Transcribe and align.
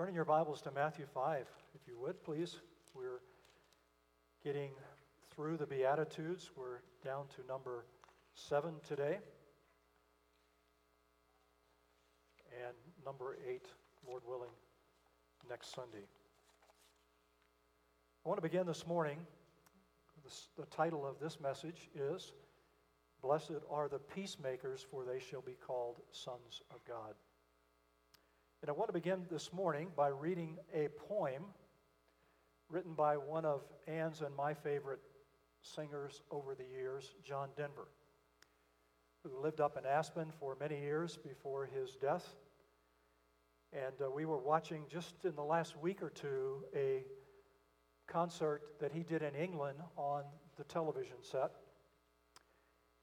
Turning 0.00 0.14
your 0.14 0.24
Bibles 0.24 0.62
to 0.62 0.70
Matthew 0.70 1.04
5, 1.12 1.46
if 1.74 1.86
you 1.86 1.98
would, 2.00 2.24
please. 2.24 2.56
We're 2.94 3.20
getting 4.42 4.70
through 5.30 5.58
the 5.58 5.66
Beatitudes. 5.66 6.50
We're 6.56 6.78
down 7.04 7.26
to 7.36 7.46
number 7.46 7.84
seven 8.32 8.76
today. 8.88 9.18
And 12.66 12.74
number 13.04 13.36
eight, 13.46 13.66
Lord 14.08 14.22
willing, 14.26 14.48
next 15.50 15.74
Sunday. 15.74 16.06
I 18.24 18.28
want 18.30 18.38
to 18.38 18.48
begin 18.48 18.66
this 18.66 18.86
morning. 18.86 19.18
This, 20.24 20.48
the 20.56 20.64
title 20.74 21.06
of 21.06 21.20
this 21.20 21.38
message 21.42 21.90
is 21.94 22.32
Blessed 23.20 23.60
are 23.70 23.86
the 23.86 23.98
peacemakers, 23.98 24.82
for 24.90 25.04
they 25.04 25.18
shall 25.18 25.42
be 25.42 25.58
called 25.66 26.00
sons 26.10 26.62
of 26.74 26.82
God. 26.86 27.12
And 28.62 28.68
I 28.68 28.72
want 28.72 28.90
to 28.90 28.92
begin 28.92 29.24
this 29.30 29.54
morning 29.54 29.88
by 29.96 30.08
reading 30.08 30.58
a 30.74 30.88
poem 31.08 31.44
written 32.68 32.92
by 32.92 33.16
one 33.16 33.46
of 33.46 33.62
Ann's 33.86 34.20
and 34.20 34.36
my 34.36 34.52
favorite 34.52 35.00
singers 35.62 36.20
over 36.30 36.54
the 36.54 36.66
years, 36.66 37.14
John 37.24 37.48
Denver, 37.56 37.88
who 39.24 39.40
lived 39.40 39.62
up 39.62 39.78
in 39.78 39.86
Aspen 39.86 40.30
for 40.38 40.58
many 40.60 40.78
years 40.78 41.16
before 41.16 41.70
his 41.74 41.96
death. 41.96 42.34
And 43.72 43.94
uh, 43.98 44.10
we 44.10 44.26
were 44.26 44.36
watching 44.36 44.82
just 44.90 45.24
in 45.24 45.34
the 45.36 45.42
last 45.42 45.78
week 45.78 46.02
or 46.02 46.10
two 46.10 46.64
a 46.76 47.04
concert 48.08 48.60
that 48.78 48.92
he 48.92 49.02
did 49.02 49.22
in 49.22 49.34
England 49.34 49.78
on 49.96 50.24
the 50.58 50.64
television 50.64 51.16
set. 51.22 51.52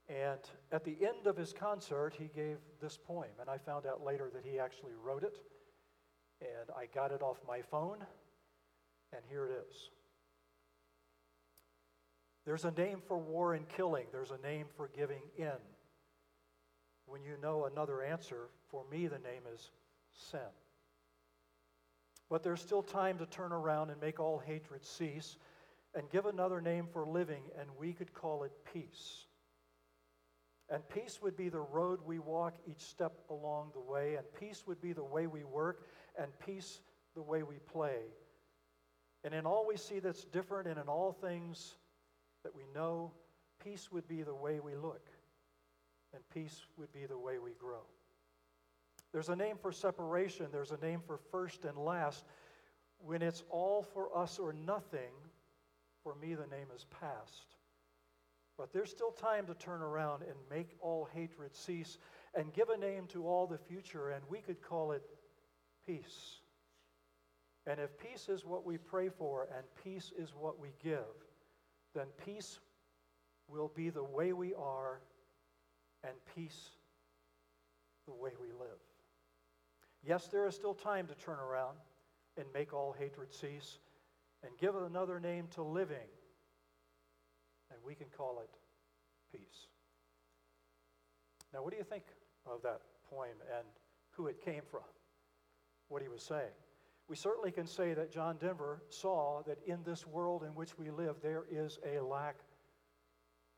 And 0.09 0.39
at 0.71 0.85
the 0.85 0.95
end 1.01 1.27
of 1.27 1.35
his 1.35 1.53
concert, 1.53 2.13
he 2.17 2.29
gave 2.33 2.57
this 2.81 2.97
poem, 2.97 3.29
and 3.41 3.49
I 3.49 3.57
found 3.57 3.85
out 3.85 4.03
later 4.05 4.29
that 4.33 4.45
he 4.45 4.57
actually 4.57 4.93
wrote 5.03 5.23
it. 5.23 5.37
And 6.39 6.69
I 6.77 6.85
got 6.93 7.11
it 7.11 7.21
off 7.21 7.37
my 7.47 7.61
phone, 7.61 7.97
and 9.11 9.21
here 9.27 9.47
it 9.47 9.65
is. 9.67 9.89
There's 12.45 12.63
a 12.63 12.71
name 12.71 13.01
for 13.05 13.17
war 13.17 13.55
and 13.55 13.67
killing, 13.67 14.05
there's 14.11 14.31
a 14.31 14.37
name 14.37 14.67
for 14.77 14.89
giving 14.95 15.23
in. 15.37 15.57
When 17.05 17.21
you 17.21 17.35
know 17.41 17.65
another 17.65 18.01
answer, 18.01 18.47
for 18.69 18.83
me, 18.89 19.07
the 19.07 19.19
name 19.19 19.41
is 19.53 19.71
sin. 20.13 20.39
But 22.29 22.43
there's 22.43 22.61
still 22.61 22.83
time 22.83 23.17
to 23.17 23.25
turn 23.25 23.51
around 23.51 23.89
and 23.89 23.99
make 23.99 24.19
all 24.19 24.39
hatred 24.39 24.85
cease 24.85 25.37
and 25.95 26.09
give 26.09 26.25
another 26.25 26.61
name 26.61 26.87
for 26.91 27.05
living, 27.05 27.43
and 27.59 27.69
we 27.79 27.93
could 27.93 28.13
call 28.13 28.43
it 28.43 28.51
peace. 28.73 29.25
And 30.69 30.87
peace 30.89 31.19
would 31.21 31.37
be 31.37 31.49
the 31.49 31.61
road 31.61 31.99
we 32.05 32.19
walk 32.19 32.55
each 32.69 32.81
step 32.81 33.13
along 33.29 33.71
the 33.73 33.79
way, 33.79 34.15
and 34.15 34.25
peace 34.37 34.63
would 34.67 34.81
be 34.81 34.91
the 34.91 35.03
way 35.03 35.25
we 35.27 35.43
work, 35.43 35.87
and 36.19 36.27
peace 36.45 36.81
the 37.15 37.21
way 37.21 37.43
we 37.43 37.55
play. 37.71 38.01
And 39.23 39.33
in 39.33 39.45
all 39.45 39.65
we 39.65 39.77
see 39.77 39.99
that's 39.99 40.25
different, 40.25 40.67
and 40.67 40.77
in 40.77 40.87
all 40.87 41.13
things 41.13 41.75
that 42.43 42.53
we 42.53 42.63
know, 42.75 43.11
peace 43.63 43.91
would 43.91 44.07
be 44.07 44.23
the 44.23 44.35
way 44.35 44.59
we 44.59 44.75
look, 44.75 45.09
and 46.13 46.21
peace 46.33 46.65
would 46.77 46.91
be 46.91 47.05
the 47.05 47.17
way 47.17 47.39
we 47.39 47.51
grow. 47.59 47.83
There's 49.13 49.29
a 49.29 49.35
name 49.35 49.55
for 49.61 49.71
separation, 49.71 50.47
there's 50.51 50.71
a 50.71 50.77
name 50.77 51.01
for 51.05 51.17
first 51.31 51.63
and 51.65 51.77
last. 51.77 52.25
When 52.99 53.21
it's 53.21 53.43
all 53.49 53.83
for 53.83 54.15
us 54.17 54.37
or 54.39 54.51
nothing, 54.53 55.13
for 56.03 56.15
me, 56.15 56.35
the 56.35 56.47
name 56.47 56.67
is 56.75 56.85
past. 56.99 57.56
But 58.57 58.73
there's 58.73 58.89
still 58.89 59.11
time 59.11 59.45
to 59.47 59.53
turn 59.53 59.81
around 59.81 60.23
and 60.23 60.35
make 60.49 60.75
all 60.81 61.07
hatred 61.13 61.55
cease 61.55 61.97
and 62.33 62.53
give 62.53 62.69
a 62.69 62.77
name 62.77 63.05
to 63.07 63.27
all 63.27 63.45
the 63.45 63.57
future, 63.57 64.09
and 64.09 64.23
we 64.29 64.39
could 64.39 64.61
call 64.61 64.91
it 64.91 65.03
peace. 65.85 66.39
And 67.67 67.79
if 67.79 67.97
peace 67.99 68.29
is 68.29 68.45
what 68.45 68.65
we 68.65 68.77
pray 68.77 69.09
for 69.09 69.47
and 69.55 69.65
peace 69.83 70.11
is 70.17 70.33
what 70.33 70.59
we 70.59 70.69
give, 70.83 71.03
then 71.93 72.07
peace 72.25 72.59
will 73.47 73.71
be 73.75 73.89
the 73.89 74.03
way 74.03 74.33
we 74.33 74.53
are 74.55 75.01
and 76.03 76.13
peace 76.35 76.71
the 78.07 78.13
way 78.13 78.31
we 78.41 78.47
live. 78.47 78.79
Yes, 80.03 80.27
there 80.27 80.47
is 80.47 80.55
still 80.55 80.73
time 80.73 81.07
to 81.07 81.15
turn 81.15 81.39
around 81.39 81.77
and 82.37 82.45
make 82.53 82.73
all 82.73 82.95
hatred 82.97 83.33
cease 83.33 83.79
and 84.43 84.57
give 84.57 84.75
another 84.75 85.19
name 85.19 85.47
to 85.55 85.63
living 85.63 86.07
and 87.77 87.85
we 87.85 87.93
can 87.93 88.07
call 88.17 88.41
it 88.41 88.49
peace. 89.31 89.67
Now, 91.53 91.63
what 91.63 91.71
do 91.71 91.77
you 91.77 91.83
think 91.83 92.03
of 92.45 92.63
that 92.63 92.81
poem 93.09 93.37
and 93.55 93.67
who 94.11 94.27
it 94.27 94.43
came 94.43 94.63
from? 94.69 94.81
What 95.89 96.01
he 96.01 96.07
was 96.07 96.23
saying? 96.23 96.51
We 97.07 97.15
certainly 97.15 97.51
can 97.51 97.67
say 97.67 97.93
that 97.93 98.11
John 98.11 98.37
Denver 98.37 98.81
saw 98.89 99.43
that 99.43 99.59
in 99.65 99.79
this 99.85 100.05
world 100.05 100.43
in 100.43 100.49
which 100.49 100.77
we 100.77 100.89
live, 100.89 101.17
there 101.21 101.45
is 101.49 101.79
a 101.85 102.03
lack 102.03 102.35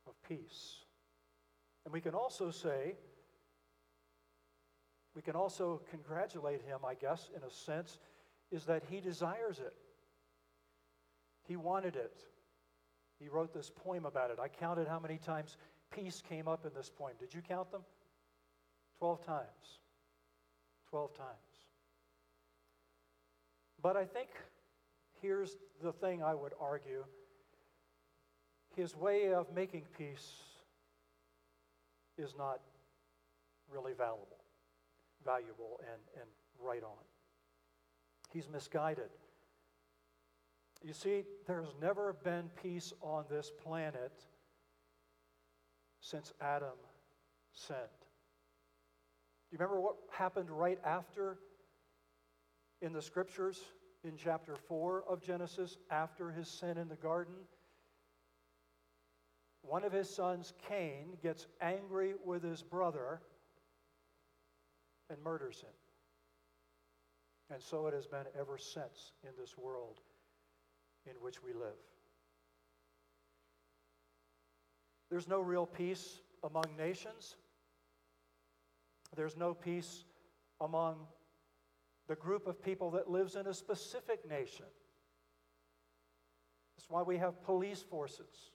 of 0.06 0.14
peace. 0.28 0.84
And 1.86 1.94
we 1.94 2.02
can 2.02 2.14
also 2.14 2.52
say, 2.52 2.96
we 5.16 5.22
can 5.24 5.36
also 5.36 5.82
congratulate 5.90 6.62
him, 6.62 6.80
I 6.86 6.94
guess, 6.94 7.30
in 7.36 7.42
a 7.42 7.50
sense, 7.50 7.98
is 8.52 8.66
that 8.66 8.84
he 8.90 9.00
desires 9.00 9.60
it. 9.60 9.74
He 11.48 11.56
wanted 11.56 11.96
it. 11.96 12.22
He 13.20 13.28
wrote 13.28 13.54
this 13.54 13.72
poem 13.84 14.06
about 14.06 14.32
it. 14.32 14.40
I 14.42 14.48
counted 14.48 14.88
how 14.88 15.00
many 15.00 15.18
times 15.18 15.58
peace 15.92 16.24
came 16.28 16.48
up 16.48 16.66
in 16.66 16.72
this 16.74 16.90
poem. 16.90 17.14
Did 17.20 17.34
you 17.34 17.42
count 17.42 17.72
them? 17.72 17.82
Twelve 18.98 19.26
times. 19.26 19.80
Twelve 20.90 21.14
times. 21.16 21.28
But 23.82 23.98
I 23.98 24.06
think 24.06 24.30
here's 25.22 25.58
the 25.82 25.92
thing 25.92 26.24
I 26.24 26.34
would 26.34 26.54
argue 26.60 27.04
his 28.76 28.96
way 28.96 29.34
of 29.34 29.54
making 29.54 29.84
peace 29.98 30.32
is 32.18 32.36
not 32.38 32.60
really 33.70 33.94
valuable, 33.94 34.44
valuable 35.26 35.80
and, 35.82 36.02
and 36.16 36.30
right 36.62 36.84
on. 36.84 37.04
He's 38.32 38.48
misguided. 38.50 39.10
You 40.82 40.94
see, 40.94 41.24
there's 41.46 41.74
never 41.82 42.14
been 42.24 42.50
peace 42.62 42.94
on 43.02 43.26
this 43.30 43.52
planet 43.64 44.14
since 46.00 46.32
Adam 46.40 46.78
sinned. 47.52 47.80
Do 47.80 49.56
you 49.56 49.58
remember 49.60 49.82
what 49.82 49.96
happened 50.12 50.50
right 50.50 50.80
after 50.86 51.38
in 52.82 52.94
the 52.94 53.02
scriptures 53.02 53.60
in 54.04 54.14
chapter 54.16 54.56
4 54.56 55.04
of 55.10 55.22
Genesis, 55.22 55.78
after 55.92 56.32
his 56.32 56.48
sin 56.48 56.78
in 56.78 56.88
the 56.88 56.96
garden? 56.96 57.34
One 59.62 59.84
of 59.84 59.92
his 59.92 60.10
sons, 60.10 60.54
Cain, 60.70 61.18
gets 61.22 61.48
angry 61.62 62.14
with 62.24 62.42
his 62.42 62.64
brother 62.64 63.20
and 65.10 65.22
murders 65.22 65.60
him. 65.60 65.70
And 67.52 67.62
so 67.62 67.88
it 67.88 67.94
has 67.94 68.08
been 68.08 68.26
ever 68.40 68.58
since 68.58 69.12
in 69.24 69.32
this 69.38 69.58
world 69.58 70.00
in 71.06 71.14
which 71.22 71.44
we 71.44 71.54
live. 71.54 71.78
There's 75.10 75.28
no 75.28 75.42
real 75.42 75.66
peace 75.66 76.20
among 76.44 76.66
nations. 76.78 77.36
There's 79.16 79.36
no 79.36 79.54
peace 79.54 80.04
among 80.62 80.98
the 82.08 82.16
group 82.16 82.48
of 82.48 82.62
people 82.62 82.92
that 82.92 83.10
lives 83.10 83.36
in 83.36 83.48
a 83.48 83.54
specific 83.54 84.28
nation. 84.30 84.66
That's 86.78 86.90
why 86.90 87.02
we 87.02 87.18
have 87.18 87.44
police 87.44 87.82
forces. 87.82 88.52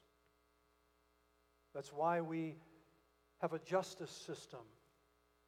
That's 1.73 1.91
why 1.91 2.21
we 2.21 2.57
have 3.41 3.53
a 3.53 3.59
justice 3.59 4.11
system 4.11 4.61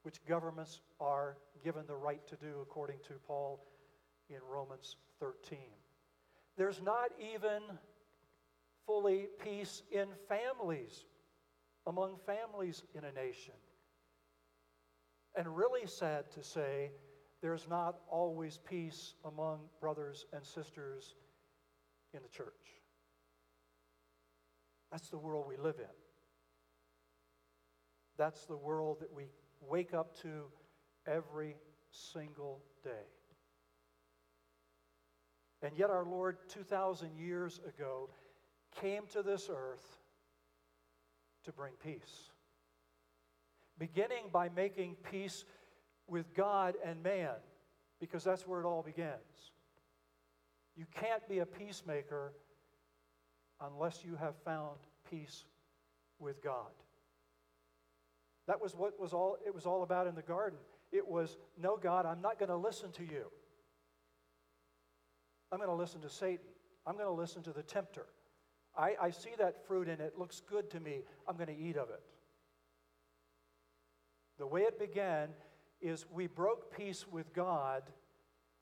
which 0.03 0.23
governments 0.25 0.81
are 0.99 1.37
given 1.63 1.83
the 1.87 1.95
right 1.95 2.25
to 2.27 2.35
do 2.35 2.59
according 2.61 2.97
to 3.07 3.13
Paul 3.25 3.65
in 4.29 4.37
Romans 4.49 4.97
13. 5.19 5.57
There's 6.57 6.81
not 6.81 7.11
even 7.19 7.61
fully 8.85 9.27
peace 9.43 9.83
in 9.91 10.07
families, 10.27 11.05
among 11.85 12.17
families 12.25 12.83
in 12.95 13.03
a 13.03 13.11
nation. 13.11 13.53
And 15.35 15.55
really 15.55 15.85
sad 15.85 16.31
to 16.31 16.43
say, 16.43 16.91
there's 17.41 17.67
not 17.69 17.97
always 18.09 18.57
peace 18.57 19.13
among 19.23 19.59
brothers 19.79 20.25
and 20.33 20.43
sisters 20.43 21.13
in 22.13 22.21
the 22.23 22.29
church. 22.29 22.53
That's 24.91 25.09
the 25.09 25.17
world 25.17 25.45
we 25.47 25.57
live 25.57 25.75
in. 25.77 25.85
That's 28.17 28.45
the 28.45 28.57
world 28.57 28.97
that 29.01 29.13
we 29.13 29.25
wake 29.61 29.93
up 29.93 30.19
to 30.21 30.45
every 31.05 31.55
single 31.91 32.63
day. 32.83 33.16
And 35.61 35.71
yet, 35.75 35.89
our 35.89 36.05
Lord, 36.05 36.37
2,000 36.49 37.17
years 37.17 37.59
ago, 37.67 38.09
came 38.79 39.03
to 39.13 39.23
this 39.23 39.49
earth 39.49 39.97
to 41.45 41.51
bring 41.51 41.73
peace. 41.83 42.29
Beginning 43.79 44.25
by 44.31 44.49
making 44.49 44.95
peace 45.09 45.45
with 46.07 46.33
God 46.35 46.75
and 46.83 47.01
man 47.01 47.35
because 47.99 48.23
that's 48.23 48.47
where 48.47 48.61
it 48.61 48.65
all 48.65 48.83
begins. 48.83 49.51
You 50.75 50.85
can't 50.93 51.27
be 51.27 51.39
a 51.39 51.45
peacemaker 51.45 52.33
unless 53.61 54.03
you 54.05 54.15
have 54.15 54.35
found 54.45 54.77
peace 55.09 55.45
with 56.19 56.43
God. 56.43 56.71
That 58.47 58.61
was 58.61 58.75
what 58.75 58.99
was 58.99 59.13
all 59.13 59.37
it 59.45 59.53
was 59.53 59.65
all 59.65 59.83
about 59.83 60.07
in 60.07 60.15
the 60.15 60.21
garden. 60.21 60.59
It 60.91 61.05
was, 61.05 61.37
no, 61.61 61.75
God, 61.75 62.05
I'm 62.05 62.21
not 62.21 62.39
going 62.39 62.49
to 62.49 62.55
listen 62.55 62.91
to 62.93 63.03
you. 63.03 63.25
I'm 65.51 65.59
going 65.59 65.69
to 65.69 65.75
listen 65.75 66.01
to 66.01 66.09
Satan. 66.09 66.45
I'm 66.85 66.95
going 66.95 67.07
to 67.07 67.11
listen 67.11 67.43
to 67.43 67.51
the 67.51 67.63
tempter. 67.63 68.05
I, 68.77 68.95
I 69.01 69.09
see 69.09 69.31
that 69.39 69.67
fruit 69.67 69.87
and 69.87 69.99
it 69.99 70.17
looks 70.17 70.41
good 70.41 70.69
to 70.71 70.79
me. 70.79 71.01
I'm 71.27 71.35
going 71.35 71.47
to 71.47 71.57
eat 71.57 71.77
of 71.77 71.89
it. 71.89 72.01
The 74.37 74.45
way 74.45 74.61
it 74.61 74.79
began 74.79 75.29
is 75.81 76.05
we 76.11 76.27
broke 76.27 76.75
peace 76.75 77.05
with 77.09 77.33
God 77.33 77.83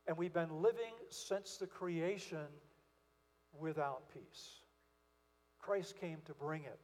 and 0.08 0.18
we've 0.18 0.34
been 0.34 0.62
living 0.62 0.94
since 1.10 1.58
the 1.58 1.68
creation 1.68 2.48
without 3.60 4.04
peace. 4.14 4.62
Christ 5.60 6.00
came 6.00 6.20
to 6.26 6.34
bring 6.34 6.64
it, 6.64 6.80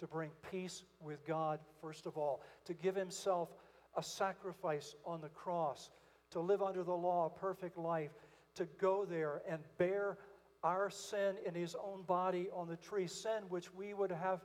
to 0.00 0.06
bring 0.06 0.30
peace 0.50 0.84
with 1.00 1.26
God, 1.26 1.60
first 1.80 2.06
of 2.06 2.16
all, 2.18 2.42
to 2.66 2.74
give 2.74 2.94
himself 2.94 3.48
a 3.96 4.02
sacrifice 4.02 4.94
on 5.04 5.20
the 5.20 5.28
cross, 5.30 5.90
to 6.30 6.40
live 6.40 6.62
under 6.62 6.82
the 6.82 6.92
law 6.92 7.26
a 7.26 7.40
perfect 7.40 7.78
life, 7.78 8.10
to 8.56 8.66
go 8.78 9.04
there 9.04 9.42
and 9.48 9.60
bear 9.78 10.18
our 10.62 10.90
sin 10.90 11.34
in 11.46 11.54
his 11.54 11.74
own 11.74 12.02
body 12.02 12.48
on 12.54 12.68
the 12.68 12.76
tree, 12.76 13.06
sin 13.06 13.42
which 13.48 13.72
we 13.74 13.94
would 13.94 14.10
have 14.10 14.40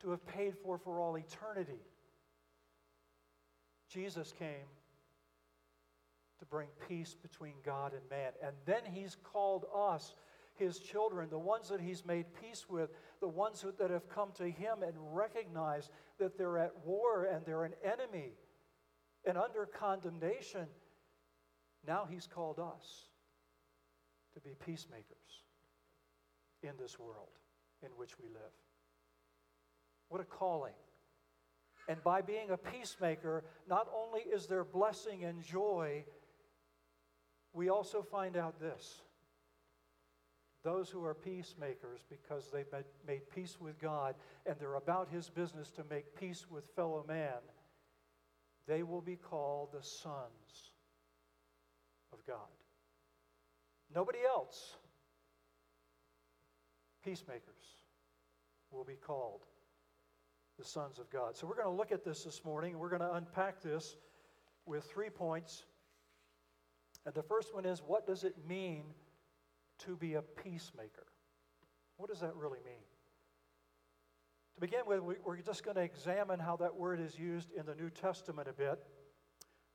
to 0.00 0.10
have 0.10 0.26
paid 0.26 0.54
for 0.56 0.78
for 0.78 1.00
all 1.00 1.16
eternity. 1.16 1.80
Jesus 3.88 4.32
came 4.38 4.68
to 6.38 6.44
bring 6.46 6.68
peace 6.88 7.14
between 7.14 7.54
God 7.64 7.92
and 7.92 8.02
man. 8.10 8.32
And 8.42 8.54
then 8.64 8.80
he's 8.90 9.16
called 9.22 9.66
us, 9.74 10.14
his 10.54 10.78
children, 10.78 11.28
the 11.28 11.38
ones 11.38 11.68
that 11.68 11.80
he's 11.80 12.04
made 12.04 12.26
peace 12.40 12.66
with, 12.68 12.90
the 13.20 13.28
ones 13.28 13.64
that 13.78 13.90
have 13.90 14.08
come 14.08 14.30
to 14.38 14.50
him 14.50 14.82
and 14.82 14.94
recognize 15.14 15.90
that 16.18 16.38
they're 16.38 16.58
at 16.58 16.72
war 16.84 17.24
and 17.24 17.44
they're 17.44 17.64
an 17.64 17.74
enemy 17.84 18.32
and 19.24 19.36
under 19.36 19.66
condemnation. 19.66 20.66
Now 21.86 22.06
he's 22.10 22.26
called 22.26 22.58
us 22.58 23.09
to 24.34 24.40
be 24.40 24.50
peacemakers 24.64 25.44
in 26.62 26.72
this 26.78 26.98
world 26.98 27.30
in 27.82 27.90
which 27.96 28.18
we 28.18 28.28
live. 28.28 28.52
What 30.08 30.20
a 30.20 30.24
calling. 30.24 30.74
And 31.88 32.02
by 32.04 32.20
being 32.20 32.50
a 32.50 32.56
peacemaker, 32.56 33.44
not 33.68 33.88
only 33.94 34.20
is 34.20 34.46
there 34.46 34.64
blessing 34.64 35.24
and 35.24 35.42
joy, 35.42 36.04
we 37.52 37.68
also 37.68 38.02
find 38.02 38.36
out 38.36 38.60
this. 38.60 39.00
Those 40.62 40.90
who 40.90 41.02
are 41.04 41.14
peacemakers, 41.14 42.04
because 42.08 42.50
they've 42.52 42.66
made 43.06 43.30
peace 43.34 43.56
with 43.60 43.80
God 43.80 44.14
and 44.44 44.56
they're 44.58 44.74
about 44.74 45.08
His 45.08 45.30
business 45.30 45.70
to 45.70 45.84
make 45.88 46.18
peace 46.18 46.46
with 46.50 46.64
fellow 46.76 47.04
man, 47.08 47.40
they 48.66 48.82
will 48.82 49.00
be 49.00 49.16
called 49.16 49.70
the 49.72 49.82
sons 49.82 50.72
of 52.12 52.24
God. 52.26 52.36
Nobody 53.94 54.18
else 54.28 54.76
peacemakers 57.04 57.82
will 58.70 58.84
be 58.84 58.94
called 58.94 59.40
the 60.58 60.64
sons 60.64 60.98
of 60.98 61.10
God. 61.10 61.36
So 61.36 61.46
we're 61.46 61.54
going 61.54 61.66
to 61.66 61.76
look 61.76 61.92
at 61.92 62.04
this 62.04 62.24
this 62.24 62.44
morning. 62.44 62.78
We're 62.78 62.90
going 62.90 63.00
to 63.00 63.14
unpack 63.14 63.62
this 63.62 63.96
with 64.66 64.84
three 64.84 65.10
points. 65.10 65.64
And 67.06 67.14
the 67.14 67.22
first 67.22 67.54
one 67.54 67.64
is 67.64 67.80
what 67.80 68.06
does 68.06 68.24
it 68.24 68.36
mean 68.46 68.84
to 69.78 69.96
be 69.96 70.14
a 70.14 70.22
peacemaker? 70.22 71.06
What 71.96 72.10
does 72.10 72.20
that 72.20 72.36
really 72.36 72.60
mean? 72.64 72.82
To 74.54 74.60
begin 74.60 74.80
with, 74.86 75.00
we're 75.24 75.38
just 75.38 75.64
going 75.64 75.76
to 75.76 75.82
examine 75.82 76.38
how 76.38 76.56
that 76.56 76.74
word 76.74 77.00
is 77.00 77.18
used 77.18 77.50
in 77.52 77.64
the 77.64 77.74
New 77.74 77.88
Testament 77.88 78.48
a 78.48 78.52
bit. 78.52 78.84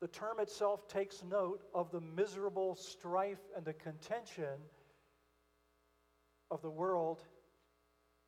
The 0.02 0.08
term 0.08 0.40
itself 0.40 0.88
takes 0.88 1.24
note 1.24 1.64
of 1.74 1.92
the 1.92 2.02
miserable 2.02 2.76
strife 2.76 3.40
and 3.56 3.66
the 3.66 3.74
contention 3.74 4.60
of 6.52 6.62
the 6.62 6.70
world 6.70 7.22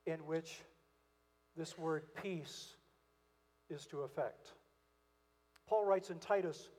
in 0.05 0.25
which 0.25 0.61
this 1.55 1.77
word 1.77 2.03
peace 2.21 2.75
is 3.69 3.85
to 3.87 4.01
affect. 4.01 4.53
Paul 5.67 5.85
writes 5.85 6.09
in 6.09 6.19
Titus 6.19 6.69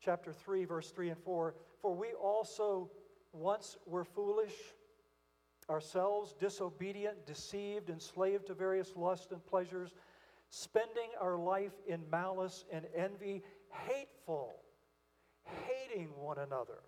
chapter 0.00 0.32
3, 0.32 0.64
verse 0.64 0.90
3 0.90 1.10
and 1.10 1.18
4 1.18 1.54
For 1.82 1.94
we 1.94 2.12
also 2.12 2.90
once 3.32 3.76
were 3.86 4.04
foolish, 4.04 4.54
ourselves 5.68 6.34
disobedient, 6.38 7.26
deceived, 7.26 7.90
enslaved 7.90 8.46
to 8.46 8.54
various 8.54 8.92
lusts 8.96 9.32
and 9.32 9.44
pleasures, 9.44 9.94
spending 10.50 11.10
our 11.20 11.36
life 11.36 11.72
in 11.86 12.00
malice 12.10 12.64
and 12.72 12.86
envy, 12.96 13.42
hateful, 13.88 14.56
hating 15.66 16.08
one 16.16 16.38
another. 16.38 16.80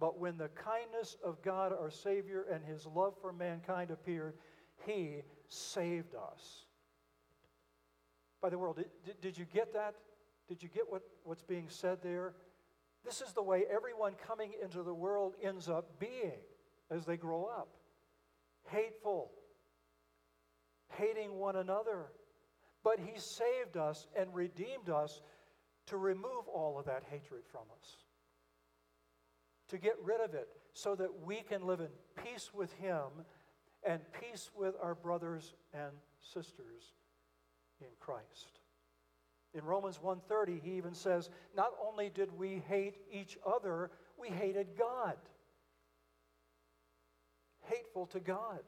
But 0.00 0.18
when 0.18 0.36
the 0.36 0.48
kindness 0.48 1.16
of 1.24 1.42
God 1.42 1.72
our 1.72 1.90
Savior 1.90 2.46
and 2.52 2.64
his 2.64 2.86
love 2.86 3.14
for 3.20 3.32
mankind 3.32 3.90
appeared, 3.90 4.34
he 4.86 5.22
saved 5.48 6.14
us. 6.14 6.66
By 8.42 8.50
the 8.50 8.58
world, 8.58 8.76
did, 9.04 9.20
did 9.20 9.38
you 9.38 9.46
get 9.46 9.72
that? 9.72 9.94
Did 10.48 10.62
you 10.62 10.68
get 10.68 10.84
what, 10.90 11.02
what's 11.22 11.42
being 11.42 11.66
said 11.68 11.98
there? 12.02 12.34
This 13.04 13.20
is 13.22 13.32
the 13.32 13.42
way 13.42 13.64
everyone 13.70 14.14
coming 14.26 14.52
into 14.62 14.82
the 14.82 14.92
world 14.92 15.34
ends 15.42 15.68
up 15.68 15.98
being 15.98 16.40
as 16.90 17.06
they 17.06 17.16
grow 17.16 17.44
up 17.44 17.68
hateful, 18.70 19.30
hating 20.96 21.38
one 21.38 21.56
another. 21.56 22.06
But 22.82 22.98
He 22.98 23.18
saved 23.18 23.76
us 23.76 24.06
and 24.16 24.34
redeemed 24.34 24.90
us 24.90 25.22
to 25.86 25.96
remove 25.96 26.48
all 26.52 26.78
of 26.78 26.86
that 26.86 27.04
hatred 27.10 27.42
from 27.50 27.62
us 27.80 27.96
to 29.68 29.78
get 29.78 29.96
rid 30.02 30.20
of 30.20 30.34
it 30.34 30.48
so 30.72 30.94
that 30.94 31.08
we 31.24 31.40
can 31.40 31.66
live 31.66 31.80
in 31.80 31.88
peace 32.22 32.50
with 32.54 32.72
Him 32.74 33.08
and 33.86 34.00
peace 34.20 34.50
with 34.56 34.74
our 34.82 34.94
brothers 34.94 35.54
and 35.72 35.92
sisters 36.20 36.94
in 37.80 37.88
Christ. 38.00 38.60
In 39.52 39.64
Romans 39.64 39.98
1:30 39.98 40.60
he 40.62 40.72
even 40.72 40.94
says, 40.94 41.30
not 41.56 41.72
only 41.84 42.10
did 42.10 42.36
we 42.36 42.62
hate 42.68 42.96
each 43.10 43.38
other, 43.46 43.90
we 44.18 44.28
hated 44.28 44.76
God. 44.76 45.16
Hateful 47.62 48.06
to 48.06 48.20
God. 48.20 48.62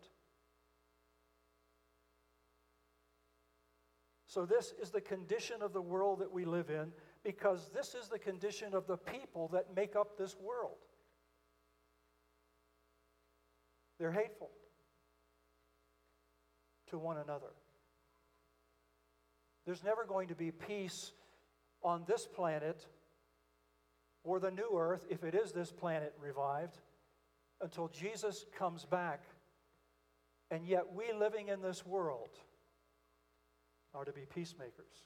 So 4.27 4.45
this 4.45 4.75
is 4.83 4.91
the 4.91 5.01
condition 5.01 5.63
of 5.63 5.73
the 5.73 5.81
world 5.81 6.19
that 6.19 6.33
we 6.33 6.45
live 6.45 6.69
in 6.71 6.93
because 7.23 7.71
this 7.73 7.95
is 7.95 8.09
the 8.09 8.19
condition 8.19 8.75
of 8.75 8.87
the 8.87 8.97
people 8.97 9.49
that 9.49 9.75
make 9.75 9.95
up 9.95 10.19
this 10.19 10.37
world. 10.37 10.79
They're 13.99 14.13
hateful 14.13 14.51
to 16.91 16.99
one 16.99 17.19
another. 17.19 17.53
There's 19.65 19.83
never 19.83 20.05
going 20.05 20.29
to 20.29 20.35
be 20.35 20.51
peace 20.51 21.13
on 21.83 22.05
this 22.07 22.27
planet 22.27 22.87
or 24.23 24.41
the 24.41 24.51
new 24.51 24.77
earth, 24.77 25.07
if 25.09 25.23
it 25.23 25.35
is 25.35 25.53
this 25.53 25.71
planet 25.71 26.13
revived, 26.21 26.79
until 27.61 27.89
Jesus 27.89 28.45
comes 28.59 28.85
back. 28.85 29.23
And 30.51 30.67
yet, 30.67 30.85
we 30.93 31.13
living 31.13 31.49
in 31.49 31.63
this 31.63 31.87
world 31.87 32.31
are 33.95 34.05
to 34.05 34.13
be 34.13 34.23
peacemakers 34.35 35.05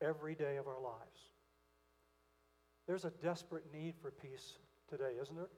every 0.00 0.34
day 0.34 0.56
of 0.56 0.66
our 0.66 0.80
lives. 0.80 1.20
There's 2.86 3.04
a 3.04 3.10
desperate 3.22 3.64
need 3.72 3.94
for 4.00 4.10
peace 4.10 4.54
today, 4.88 5.12
isn't 5.20 5.36
there? 5.36 5.50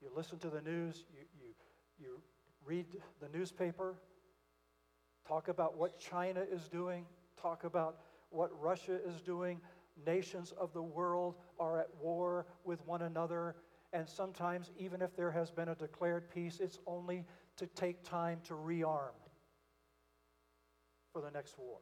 You 0.00 0.10
listen 0.14 0.38
to 0.38 0.48
the 0.48 0.60
news, 0.60 1.04
you, 1.12 1.24
you, 1.38 1.54
you 1.98 2.20
read 2.64 2.86
the 3.20 3.28
newspaper, 3.36 3.94
talk 5.26 5.48
about 5.48 5.76
what 5.76 5.98
China 5.98 6.42
is 6.50 6.68
doing, 6.68 7.04
talk 7.40 7.64
about 7.64 7.96
what 8.30 8.50
Russia 8.60 8.98
is 9.06 9.20
doing. 9.20 9.60
Nations 10.06 10.52
of 10.58 10.72
the 10.72 10.82
world 10.82 11.34
are 11.58 11.78
at 11.78 11.88
war 12.00 12.46
with 12.64 12.84
one 12.86 13.02
another. 13.02 13.56
And 13.92 14.08
sometimes, 14.08 14.70
even 14.78 15.02
if 15.02 15.16
there 15.16 15.32
has 15.32 15.50
been 15.50 15.68
a 15.68 15.74
declared 15.74 16.30
peace, 16.30 16.60
it's 16.60 16.78
only 16.86 17.24
to 17.60 17.66
take 17.66 18.02
time 18.02 18.40
to 18.44 18.54
rearm 18.54 19.14
for 21.12 21.22
the 21.22 21.30
next 21.30 21.58
war. 21.58 21.78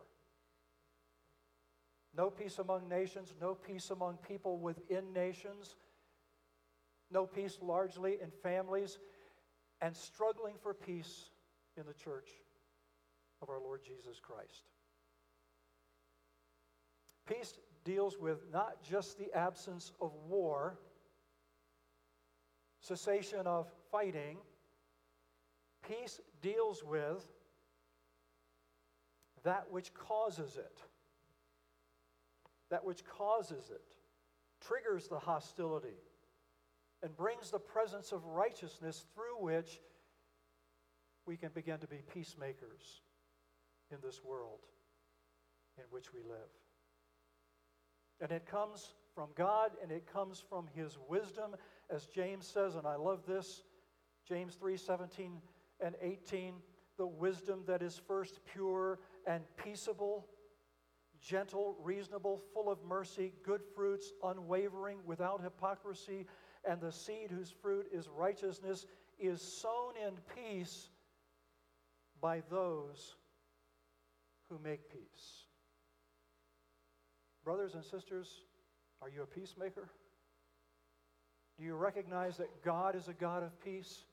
No 2.16 2.30
peace 2.30 2.58
among 2.58 2.88
nations, 2.88 3.34
no 3.40 3.54
peace 3.54 3.90
among 3.90 4.18
people 4.18 4.58
within 4.58 5.12
nations 5.12 5.74
no 7.10 7.26
peace 7.26 7.58
largely 7.62 8.18
in 8.22 8.30
families, 8.42 8.98
and 9.80 9.96
struggling 9.96 10.54
for 10.62 10.74
peace 10.74 11.30
in 11.76 11.86
the 11.86 11.94
church 11.94 12.28
of 13.40 13.48
our 13.48 13.60
Lord 13.60 13.80
Jesus 13.84 14.18
Christ. 14.20 14.64
Peace 17.26 17.54
deals 17.84 18.18
with 18.18 18.38
not 18.52 18.82
just 18.82 19.18
the 19.18 19.32
absence 19.34 19.92
of 20.00 20.12
war, 20.28 20.78
cessation 22.80 23.46
of 23.46 23.68
fighting. 23.90 24.38
Peace 25.88 26.20
deals 26.42 26.84
with 26.84 27.26
that 29.44 29.66
which 29.70 29.94
causes 29.94 30.56
it. 30.56 30.82
That 32.70 32.84
which 32.84 33.02
causes 33.06 33.70
it, 33.70 33.80
triggers 34.60 35.08
the 35.08 35.18
hostility, 35.18 35.96
and 37.02 37.16
brings 37.16 37.50
the 37.50 37.58
presence 37.58 38.12
of 38.12 38.26
righteousness 38.26 39.06
through 39.14 39.40
which 39.40 39.80
we 41.24 41.36
can 41.36 41.50
begin 41.54 41.78
to 41.78 41.86
be 41.86 42.02
peacemakers 42.12 43.00
in 43.90 43.98
this 44.02 44.22
world 44.22 44.60
in 45.78 45.84
which 45.90 46.12
we 46.12 46.20
live. 46.20 46.50
And 48.20 48.32
it 48.32 48.46
comes 48.46 48.94
from 49.14 49.28
God 49.34 49.70
and 49.82 49.90
it 49.90 50.12
comes 50.12 50.42
from 50.48 50.66
his 50.74 50.98
wisdom 51.08 51.54
as 51.90 52.06
James 52.06 52.46
says 52.46 52.74
and 52.74 52.86
I 52.86 52.96
love 52.96 53.24
this 53.26 53.62
James 54.28 54.56
3:17 54.56 55.40
and 55.84 55.94
18 56.00 56.54
the 56.96 57.06
wisdom 57.06 57.62
that 57.66 57.82
is 57.82 58.00
first 58.06 58.40
pure 58.52 58.98
and 59.26 59.42
peaceable 59.56 60.26
gentle 61.20 61.76
reasonable 61.82 62.40
full 62.52 62.70
of 62.70 62.78
mercy 62.86 63.32
good 63.44 63.60
fruits 63.74 64.12
unwavering 64.24 64.98
without 65.04 65.42
hypocrisy 65.42 66.26
and 66.68 66.80
the 66.80 66.92
seed 66.92 67.30
whose 67.30 67.50
fruit 67.62 67.86
is 67.92 68.08
righteousness 68.08 68.86
is 69.18 69.40
sown 69.40 69.94
in 70.06 70.14
peace 70.34 70.90
by 72.20 72.42
those 72.50 73.16
who 74.48 74.58
make 74.62 74.90
peace. 74.90 75.44
Brothers 77.44 77.74
and 77.74 77.84
sisters, 77.84 78.42
are 79.02 79.08
you 79.08 79.22
a 79.22 79.26
peacemaker? 79.26 79.88
Do 81.58 81.64
you 81.64 81.74
recognize 81.74 82.36
that 82.36 82.62
God 82.62 82.94
is 82.94 83.08
a 83.08 83.12
God 83.12 83.42
of 83.42 83.58
peace? 83.64 84.04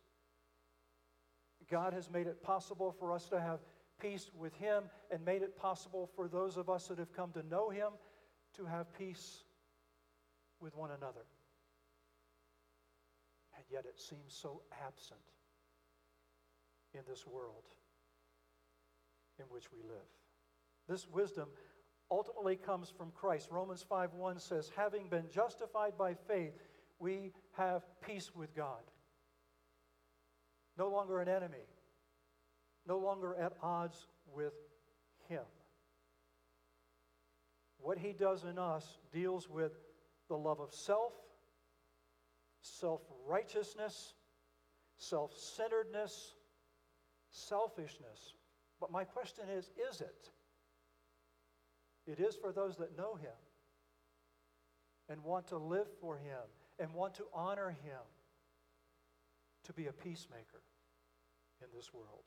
God 1.70 1.94
has 1.94 2.10
made 2.10 2.28
it 2.28 2.42
possible 2.44 2.92
for 3.00 3.12
us 3.12 3.28
to 3.30 3.40
have 3.40 3.60
peace 4.00 4.30
with 4.38 4.54
Him 4.56 4.84
and 5.12 5.24
made 5.26 5.42
it 5.42 5.58
possible 5.58 6.10
for 6.16 6.28
those 6.28 6.58
of 6.58 6.70
us 6.70 6.88
that 6.88 7.00
have 7.00 7.14
come 7.14 7.32
to 7.34 7.44
know 7.44 7.70
Him 7.70 7.90
to 8.58 8.66
have 8.66 8.94
peace 8.98 9.44
with 10.60 10.76
one 10.76 10.92
another. 10.92 11.26
And 13.56 13.66
yet 13.70 13.86
it 13.86 14.00
seems 14.00 14.34
so 14.34 14.62
absent 14.86 15.20
in 16.94 17.02
this 17.08 17.26
world 17.28 17.64
in 19.40 19.46
which 19.46 19.72
we 19.72 19.82
live. 19.82 20.08
This 20.88 21.08
wisdom 21.08 21.50
ultimately 22.12 22.56
comes 22.56 22.90
from 22.90 23.12
Christ. 23.12 23.50
Romans 23.52 23.84
5:1 23.84 24.40
says, 24.40 24.70
"Having 24.70 25.10
been 25.10 25.30
justified 25.30 25.98
by 25.98 26.14
faith, 26.14 26.54
we 27.00 27.34
have 27.54 27.84
peace 28.02 28.34
with 28.36 28.54
God." 28.54 28.84
No 30.78 30.90
longer 30.90 31.20
an 31.22 31.30
enemy, 31.30 31.68
no 32.88 32.98
longer 32.98 33.36
at 33.36 33.54
odds 33.62 34.08
with 34.34 34.54
him. 35.30 35.44
What 37.78 37.98
he 37.98 38.14
does 38.14 38.44
in 38.44 38.58
us 38.58 38.98
deals 39.14 39.50
with 39.50 39.74
the 40.28 40.36
love 40.36 40.60
of 40.60 40.74
self, 40.74 41.14
self 42.62 43.02
righteousness, 43.28 44.14
self 44.98 45.38
centeredness, 45.38 46.34
selfishness. 47.30 48.34
But 48.80 48.92
my 48.92 49.04
question 49.04 49.46
is 49.50 49.70
is 49.92 50.02
it? 50.02 50.30
It 52.08 52.20
is 52.20 52.36
for 52.36 52.52
those 52.52 52.78
that 52.78 52.98
know 52.98 53.16
Him 53.16 53.34
and 55.10 55.24
want 55.24 55.48
to 55.48 55.58
live 55.58 55.88
for 56.00 56.18
Him 56.18 56.40
and 56.80 56.94
want 56.94 57.16
to 57.16 57.26
honor 57.34 57.70
Him 57.70 58.00
to 59.66 59.74
be 59.74 59.88
a 59.88 59.92
peacemaker 59.92 60.62
in 61.62 61.68
this 61.76 61.94
world. 61.94 62.24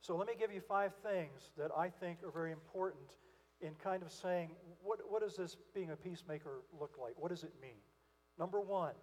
So 0.00 0.16
let 0.16 0.26
me 0.26 0.34
give 0.38 0.52
you 0.52 0.60
five 0.60 0.92
things 1.02 1.50
that 1.56 1.70
I 1.76 1.88
think 1.88 2.22
are 2.24 2.30
very 2.30 2.52
important 2.52 3.16
in 3.60 3.74
kind 3.82 4.02
of 4.02 4.12
saying 4.12 4.50
what, 4.82 5.00
what 5.08 5.22
does 5.22 5.36
this 5.36 5.56
being 5.74 5.90
a 5.90 5.96
peacemaker 5.96 6.62
look 6.78 6.96
like? 7.00 7.14
What 7.16 7.30
does 7.30 7.42
it 7.42 7.52
mean? 7.60 7.80
Number 8.38 8.60
one, 8.60 8.94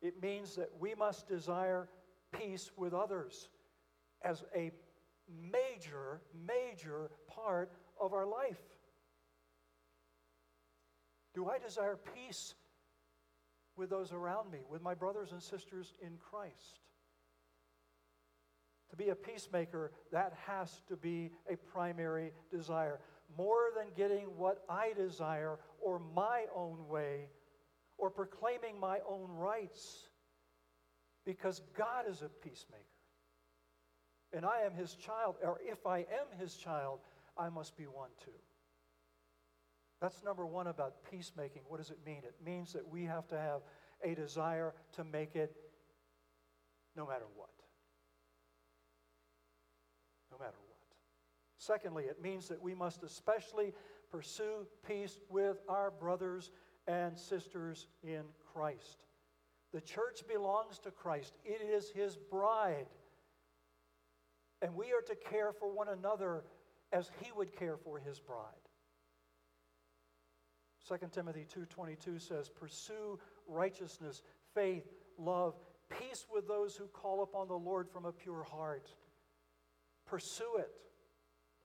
it 0.00 0.22
means 0.22 0.54
that 0.56 0.70
we 0.78 0.94
must 0.94 1.28
desire 1.28 1.88
peace 2.32 2.70
with 2.76 2.94
others 2.94 3.48
as 4.22 4.44
a 4.54 4.70
major, 5.52 6.20
major 6.46 7.10
part 7.28 7.72
of 8.00 8.12
our 8.12 8.26
life? 8.26 8.60
Do 11.34 11.48
I 11.48 11.58
desire 11.58 11.98
peace 12.14 12.54
with 13.80 13.90
those 13.90 14.12
around 14.12 14.52
me, 14.52 14.60
with 14.70 14.82
my 14.82 14.94
brothers 14.94 15.32
and 15.32 15.42
sisters 15.42 15.94
in 16.00 16.18
Christ? 16.18 16.78
To 18.90 18.96
be 18.96 19.08
a 19.08 19.14
peacemaker, 19.14 19.90
that 20.12 20.34
has 20.46 20.82
to 20.88 20.96
be 20.96 21.30
a 21.50 21.56
primary 21.56 22.32
desire. 22.50 23.00
More 23.38 23.70
than 23.76 23.86
getting 23.96 24.26
what 24.36 24.62
I 24.68 24.92
desire 24.96 25.58
or 25.80 26.00
my 26.14 26.44
own 26.54 26.86
way 26.88 27.30
or 27.96 28.10
proclaiming 28.10 28.78
my 28.78 28.98
own 29.08 29.30
rights, 29.30 30.08
because 31.24 31.60
God 31.76 32.04
is 32.08 32.22
a 32.22 32.28
peacemaker. 32.28 32.84
And 34.32 34.44
I 34.44 34.60
am 34.60 34.72
his 34.74 34.94
child, 34.94 35.36
or 35.44 35.58
if 35.62 35.86
I 35.86 35.98
am 35.98 36.38
his 36.38 36.54
child, 36.54 37.00
I 37.36 37.48
must 37.48 37.76
be 37.76 37.84
one 37.84 38.10
too. 38.24 38.30
That's 40.00 40.24
number 40.24 40.46
one 40.46 40.66
about 40.66 40.94
peacemaking. 41.10 41.62
What 41.68 41.78
does 41.78 41.90
it 41.90 41.98
mean? 42.06 42.22
It 42.24 42.34
means 42.44 42.72
that 42.72 42.88
we 42.88 43.04
have 43.04 43.28
to 43.28 43.38
have 43.38 43.60
a 44.02 44.14
desire 44.14 44.72
to 44.92 45.04
make 45.04 45.36
it 45.36 45.54
no 46.96 47.06
matter 47.06 47.26
what. 47.36 47.50
No 50.32 50.38
matter 50.38 50.56
what. 50.66 50.78
Secondly, 51.58 52.04
it 52.04 52.22
means 52.22 52.48
that 52.48 52.62
we 52.62 52.74
must 52.74 53.02
especially 53.02 53.74
pursue 54.10 54.66
peace 54.88 55.20
with 55.28 55.58
our 55.68 55.90
brothers 55.90 56.50
and 56.86 57.18
sisters 57.18 57.86
in 58.02 58.22
Christ. 58.52 59.04
The 59.72 59.80
church 59.82 60.22
belongs 60.26 60.78
to 60.80 60.90
Christ, 60.90 61.34
it 61.44 61.60
is 61.62 61.90
his 61.90 62.16
bride. 62.16 62.86
And 64.62 64.74
we 64.74 64.86
are 64.86 65.02
to 65.06 65.14
care 65.14 65.52
for 65.52 65.70
one 65.70 65.88
another 65.88 66.44
as 66.92 67.10
he 67.20 67.30
would 67.32 67.54
care 67.54 67.76
for 67.76 67.98
his 67.98 68.18
bride. 68.18 68.69
2 70.90 71.12
Timothy 71.12 71.44
2:22 71.44 72.18
says, 72.18 72.48
"Pursue 72.48 73.20
righteousness, 73.46 74.22
faith, 74.54 74.92
love, 75.16 75.56
peace 75.88 76.28
with 76.28 76.48
those 76.48 76.76
who 76.76 76.88
call 76.88 77.22
upon 77.22 77.46
the 77.46 77.58
Lord 77.58 77.88
from 77.88 78.06
a 78.06 78.12
pure 78.12 78.42
heart." 78.42 78.92
Pursue 80.04 80.56
it. 80.56 80.74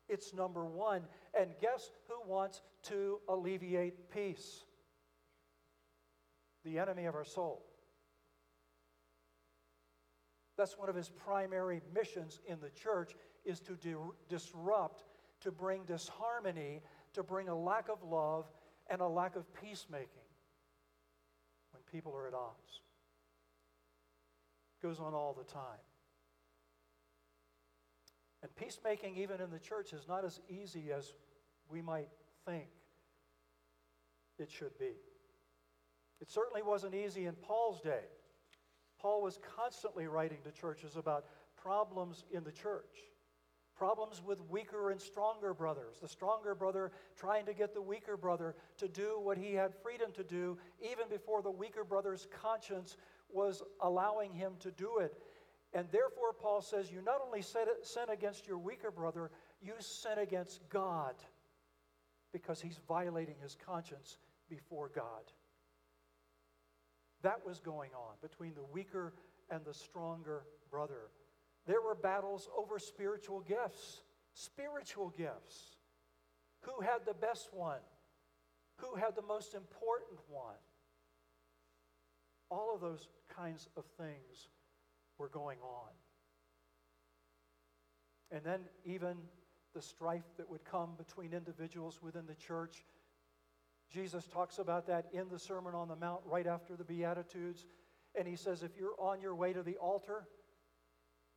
It's 0.08 0.32
number 0.34 0.64
1. 0.64 1.10
And 1.34 1.58
guess 1.58 1.90
who 2.08 2.22
wants 2.22 2.62
to 2.84 3.20
alleviate 3.28 4.10
peace? 4.10 4.64
The 6.62 6.78
enemy 6.78 7.06
of 7.06 7.16
our 7.16 7.26
soul. 7.26 7.66
That's 10.56 10.78
one 10.78 10.88
of 10.88 10.96
his 10.96 11.10
primary 11.10 11.82
missions 11.92 12.40
in 12.46 12.60
the 12.60 12.70
church 12.70 13.16
is 13.44 13.60
to 13.62 14.16
disrupt 14.28 15.04
to 15.40 15.52
bring 15.52 15.84
disharmony, 15.86 16.84
to 17.14 17.24
bring 17.24 17.50
a 17.50 17.56
lack 17.56 17.90
of 17.90 18.04
love 18.04 18.52
and 18.90 19.02
a 19.02 19.08
lack 19.08 19.36
of 19.36 19.46
peacemaking 19.62 20.08
when 21.72 21.82
people 21.92 22.16
are 22.16 22.28
at 22.28 22.34
odds. 22.34 22.82
It 24.80 24.86
goes 24.86 25.00
on 25.00 25.14
all 25.14 25.34
the 25.38 25.52
time. 25.52 25.80
And 28.42 28.56
peacemaking, 28.56 29.18
even 29.18 29.42
in 29.42 29.50
the 29.50 29.60
church, 29.60 29.92
is 29.92 30.08
not 30.08 30.24
as 30.24 30.40
easy 30.50 30.92
as 30.96 31.14
we 31.70 31.82
might 31.82 32.10
think 32.46 32.68
it 34.38 34.52
should 34.52 34.78
be. 34.78 34.94
It 36.22 36.30
certainly 36.30 36.62
wasn't 36.62 36.94
easy 36.94 37.26
in 37.26 37.34
Paul's 37.34 37.82
day. 37.82 38.06
Paul 39.00 39.22
was 39.22 39.40
constantly 39.56 40.08
writing 40.08 40.38
to 40.44 40.52
churches 40.52 40.96
about 40.96 41.26
problems 41.62 42.24
in 42.32 42.44
the 42.44 42.52
church. 42.52 43.10
Problems 43.76 44.22
with 44.26 44.40
weaker 44.50 44.92
and 44.92 45.02
stronger 45.02 45.54
brothers. 45.54 45.98
The 46.02 46.08
stronger 46.08 46.56
brother 46.56 46.92
trying 47.18 47.46
to 47.48 47.54
get 47.54 47.74
the 47.74 47.82
weaker 47.82 48.16
brother 48.16 48.56
to 48.78 48.88
do 48.88 49.20
what 49.22 49.38
he 49.38 49.54
had 49.54 49.74
freedom 49.84 50.12
to 50.14 50.24
do, 50.24 50.58
even 50.82 51.10
before 51.10 51.42
the 51.42 51.52
weaker 51.52 51.84
brother's 51.84 52.28
conscience 52.42 52.96
was 53.30 53.62
allowing 53.82 54.32
him 54.32 54.54
to 54.62 54.72
do 54.72 55.00
it. 55.00 55.14
And 55.74 55.88
therefore, 55.92 56.32
Paul 56.32 56.62
says, 56.62 56.90
you 56.90 57.02
not 57.02 57.20
only 57.26 57.42
sin 57.42 57.66
against 58.10 58.48
your 58.48 58.58
weaker 58.58 58.92
brother, 58.92 59.30
you 59.62 59.74
sin 59.80 60.20
against 60.20 60.62
God 60.70 61.16
because 62.32 62.62
he's 62.62 62.80
violating 62.88 63.36
his 63.42 63.58
conscience 63.66 64.18
before 64.50 64.90
God. 64.96 65.04
That 67.24 67.46
was 67.46 67.60
going 67.60 67.92
on 67.94 68.14
between 68.22 68.54
the 68.54 68.64
weaker 68.64 69.14
and 69.50 69.66
the 69.66 69.74
stronger 69.74 70.44
brother. 70.72 71.10
There 71.66 71.82
were 71.82 71.96
battles 71.96 72.48
over 72.58 72.80
spiritual 72.80 73.42
gifts. 73.42 74.02
Spiritual 74.34 75.14
gifts. 75.18 75.78
Who 76.62 76.82
had 76.82 77.06
the 77.06 77.14
best 77.14 77.54
one? 77.54 77.80
Who 78.78 78.96
had 78.96 79.16
the 79.16 79.22
most 79.22 79.54
important 79.54 80.20
one? 80.30 80.56
All 82.50 82.74
of 82.76 82.82
those 82.82 83.08
kinds 83.36 83.68
of 83.78 83.86
things 83.98 84.50
were 85.18 85.30
going 85.30 85.60
on. 85.64 85.90
And 88.32 88.44
then, 88.44 88.62
even 88.84 89.18
the 89.74 89.82
strife 89.82 90.26
that 90.38 90.50
would 90.50 90.66
come 90.66 90.92
between 90.98 91.34
individuals 91.34 92.00
within 92.02 92.26
the 92.26 92.36
church. 92.36 92.86
Jesus 93.92 94.26
talks 94.26 94.58
about 94.58 94.88
that 94.88 95.06
in 95.14 95.30
the 95.30 95.38
Sermon 95.38 95.76
on 95.76 95.88
the 95.88 95.96
Mount 95.96 96.22
right 96.26 96.48
after 96.48 96.76
the 96.76 96.84
Beatitudes. 96.84 97.66
And 98.16 98.28
he 98.28 98.36
says, 98.36 98.64
if 98.64 98.72
you're 98.78 98.96
on 98.98 99.22
your 99.22 99.36
way 99.36 99.54
to 99.54 99.62
the 99.62 99.78
altar 99.78 100.28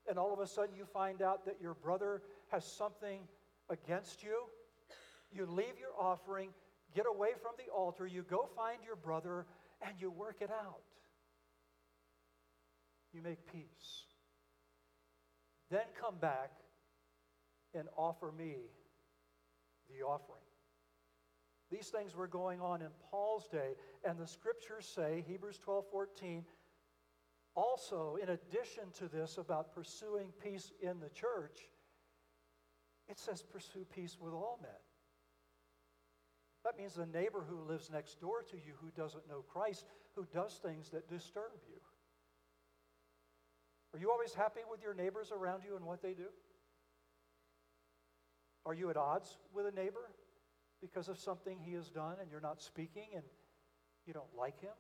and 0.09 0.19
all 0.19 0.33
of 0.33 0.41
a 0.41 0.47
sudden 0.47 0.75
you 0.77 0.85
find 0.85 1.23
out 1.23 1.45
that 1.45 1.57
your 1.61 1.75
brother 1.75 2.23
has 2.51 2.65
something 2.65 3.21
against 3.69 4.23
you, 4.23 4.45
you 5.31 5.47
leave 5.47 5.79
your 5.79 5.93
offering, 5.99 6.51
get 6.95 7.07
away 7.07 7.31
from 7.43 7.53
the 7.59 7.71
altar, 7.73 8.07
you 8.07 8.23
go 8.23 8.49
find 8.57 8.79
your 8.85 8.97
brother, 8.97 9.47
and 9.83 9.93
you 10.01 10.11
work 10.11 10.37
it 10.41 10.51
out. 10.51 10.81
You 13.13 13.23
make 13.23 13.47
peace. 13.53 14.05
Then 15.71 15.85
come 16.01 16.17
back 16.21 16.53
and 17.75 17.89
offer 17.97 18.33
me 18.37 18.57
the 19.89 20.05
offering. 20.05 20.43
These 21.71 21.89
things 21.89 22.17
were 22.17 22.27
going 22.27 22.61
on 22.61 22.81
in 22.81 22.89
Paul's 23.11 23.47
day, 23.49 23.75
and 24.05 24.19
the 24.19 24.27
scriptures 24.27 24.87
say, 24.87 25.25
Hebrews 25.29 25.59
12 25.59 25.85
14, 25.91 26.45
also, 27.59 28.17
in 28.23 28.29
addition 28.29 28.85
to 28.99 29.09
this 29.09 29.37
about 29.37 29.75
pursuing 29.75 30.29
peace 30.41 30.71
in 30.81 31.01
the 31.01 31.09
church, 31.09 31.59
it 33.09 33.19
says 33.19 33.43
pursue 33.43 33.85
peace 33.93 34.17
with 34.21 34.33
all 34.33 34.61
men. 34.63 34.71
That 36.65 36.79
means 36.79 36.95
the 36.95 37.07
neighbor 37.07 37.45
who 37.49 37.61
lives 37.69 37.91
next 37.91 38.21
door 38.21 38.45
to 38.51 38.57
you 38.57 38.75
who 38.81 38.91
doesn't 38.91 39.29
know 39.29 39.43
Christ, 39.49 39.87
who 40.15 40.25
does 40.33 40.61
things 40.63 40.91
that 40.91 41.09
disturb 41.09 41.51
you. 41.69 41.81
Are 43.93 43.99
you 43.99 44.13
always 44.13 44.35
happy 44.35 44.61
with 44.71 44.81
your 44.81 44.95
neighbors 44.95 45.33
around 45.33 45.63
you 45.67 45.75
and 45.75 45.85
what 45.85 46.01
they 46.01 46.13
do? 46.13 46.29
Are 48.67 48.75
you 48.75 48.91
at 48.91 48.97
odds 48.97 49.39
with 49.53 49.67
a 49.67 49.73
neighbor 49.73 50.13
because 50.81 51.09
of 51.09 51.19
something 51.19 51.59
he 51.59 51.73
has 51.73 51.89
done 51.89 52.17
and 52.21 52.31
you're 52.31 52.41
not 52.41 52.61
speaking 52.63 53.09
and 53.15 53.25
you 54.07 54.13
don't 54.13 54.37
like 54.37 54.61
him? 54.61 54.75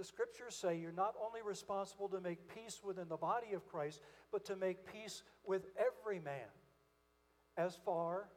The 0.00 0.06
scriptures 0.06 0.56
say 0.56 0.78
you're 0.78 0.92
not 0.92 1.14
only 1.22 1.40
responsible 1.46 2.08
to 2.08 2.22
make 2.22 2.48
peace 2.54 2.80
within 2.82 3.06
the 3.10 3.18
body 3.18 3.52
of 3.52 3.68
Christ, 3.68 4.00
but 4.32 4.46
to 4.46 4.56
make 4.56 4.90
peace 4.90 5.22
with 5.44 5.66
every 5.76 6.18
man. 6.18 6.48
As 7.58 7.76
far, 7.84 8.30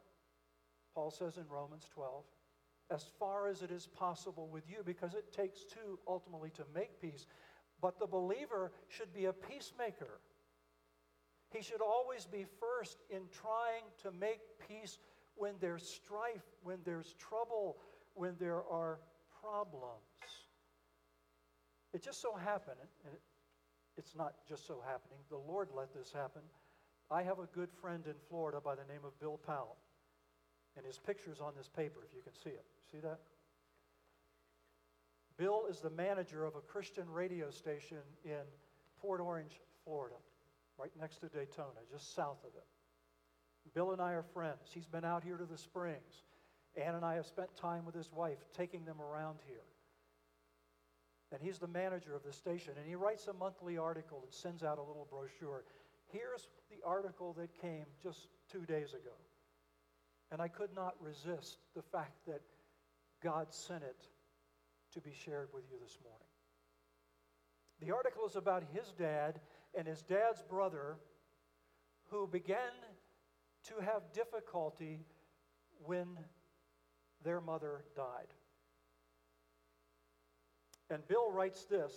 Paul 0.94 1.10
says 1.10 1.38
in 1.38 1.44
Romans 1.48 1.88
12, 1.94 2.22
as 2.90 3.06
far 3.18 3.48
as 3.48 3.62
it 3.62 3.70
is 3.70 3.86
possible 3.86 4.46
with 4.46 4.64
you, 4.68 4.82
because 4.84 5.14
it 5.14 5.32
takes 5.32 5.64
two 5.64 5.98
ultimately 6.06 6.50
to 6.50 6.64
make 6.74 7.00
peace. 7.00 7.24
But 7.80 7.98
the 7.98 8.06
believer 8.06 8.70
should 8.88 9.14
be 9.14 9.24
a 9.24 9.32
peacemaker. 9.32 10.20
He 11.48 11.62
should 11.62 11.80
always 11.80 12.26
be 12.26 12.44
first 12.60 12.98
in 13.08 13.22
trying 13.32 13.84
to 14.02 14.12
make 14.12 14.40
peace 14.68 14.98
when 15.34 15.54
there's 15.62 15.88
strife, 15.88 16.44
when 16.62 16.80
there's 16.84 17.14
trouble, 17.14 17.78
when 18.12 18.34
there 18.38 18.64
are 18.70 18.98
problems. 19.40 20.13
It 21.94 22.02
just 22.02 22.20
so 22.20 22.34
happened, 22.34 22.76
and 23.06 23.14
it's 23.96 24.14
not 24.14 24.34
just 24.46 24.66
so 24.66 24.82
happening, 24.84 25.18
the 25.30 25.38
Lord 25.38 25.68
let 25.74 25.94
this 25.94 26.12
happen. 26.12 26.42
I 27.10 27.22
have 27.22 27.38
a 27.38 27.46
good 27.54 27.70
friend 27.80 28.04
in 28.06 28.14
Florida 28.28 28.60
by 28.62 28.74
the 28.74 28.84
name 28.92 29.04
of 29.06 29.18
Bill 29.20 29.38
Powell, 29.46 29.76
and 30.76 30.84
his 30.84 30.98
picture's 30.98 31.40
on 31.40 31.52
this 31.56 31.68
paper 31.68 32.00
if 32.04 32.14
you 32.14 32.20
can 32.20 32.34
see 32.34 32.50
it. 32.50 32.66
See 32.90 32.98
that? 32.98 33.20
Bill 35.36 35.66
is 35.70 35.80
the 35.80 35.90
manager 35.90 36.44
of 36.44 36.56
a 36.56 36.60
Christian 36.60 37.08
radio 37.08 37.50
station 37.50 37.98
in 38.24 38.42
Port 39.00 39.20
Orange, 39.20 39.60
Florida 39.84 40.16
right 40.78 40.90
next 41.00 41.18
to 41.18 41.28
Daytona, 41.28 41.80
just 41.90 42.14
south 42.14 42.42
of 42.44 42.50
it. 42.56 42.66
Bill 43.74 43.92
and 43.92 44.00
I 44.00 44.12
are 44.12 44.24
friends. 44.34 44.70
He's 44.72 44.86
been 44.86 45.04
out 45.04 45.22
here 45.22 45.36
to 45.36 45.44
the 45.44 45.56
Springs. 45.56 46.22
Ann 46.76 46.96
and 46.96 47.04
I 47.04 47.14
have 47.14 47.26
spent 47.26 47.54
time 47.56 47.84
with 47.84 47.94
his 47.94 48.10
wife 48.12 48.38
taking 48.56 48.84
them 48.84 49.00
around 49.00 49.38
here. 49.46 49.62
And 51.34 51.42
he's 51.42 51.58
the 51.58 51.66
manager 51.66 52.14
of 52.14 52.22
the 52.22 52.32
station. 52.32 52.74
And 52.78 52.86
he 52.86 52.94
writes 52.94 53.26
a 53.26 53.32
monthly 53.32 53.76
article 53.76 54.20
and 54.22 54.32
sends 54.32 54.62
out 54.62 54.78
a 54.78 54.82
little 54.82 55.08
brochure. 55.10 55.64
Here's 56.12 56.46
the 56.70 56.86
article 56.86 57.32
that 57.32 57.60
came 57.60 57.86
just 58.00 58.28
two 58.48 58.64
days 58.64 58.90
ago. 58.90 59.16
And 60.30 60.40
I 60.40 60.46
could 60.46 60.72
not 60.76 60.94
resist 61.00 61.58
the 61.74 61.82
fact 61.82 62.24
that 62.28 62.40
God 63.20 63.52
sent 63.52 63.82
it 63.82 64.06
to 64.92 65.00
be 65.00 65.10
shared 65.12 65.48
with 65.52 65.64
you 65.72 65.76
this 65.82 65.98
morning. 66.04 66.28
The 67.80 67.92
article 67.92 68.26
is 68.26 68.36
about 68.36 68.62
his 68.72 68.92
dad 68.96 69.40
and 69.76 69.88
his 69.88 70.02
dad's 70.02 70.40
brother 70.42 70.98
who 72.10 72.28
began 72.28 72.70
to 73.64 73.74
have 73.84 74.12
difficulty 74.12 75.00
when 75.84 76.06
their 77.24 77.40
mother 77.40 77.82
died. 77.96 78.32
And 80.90 81.06
Bill 81.08 81.30
writes 81.30 81.64
this. 81.64 81.92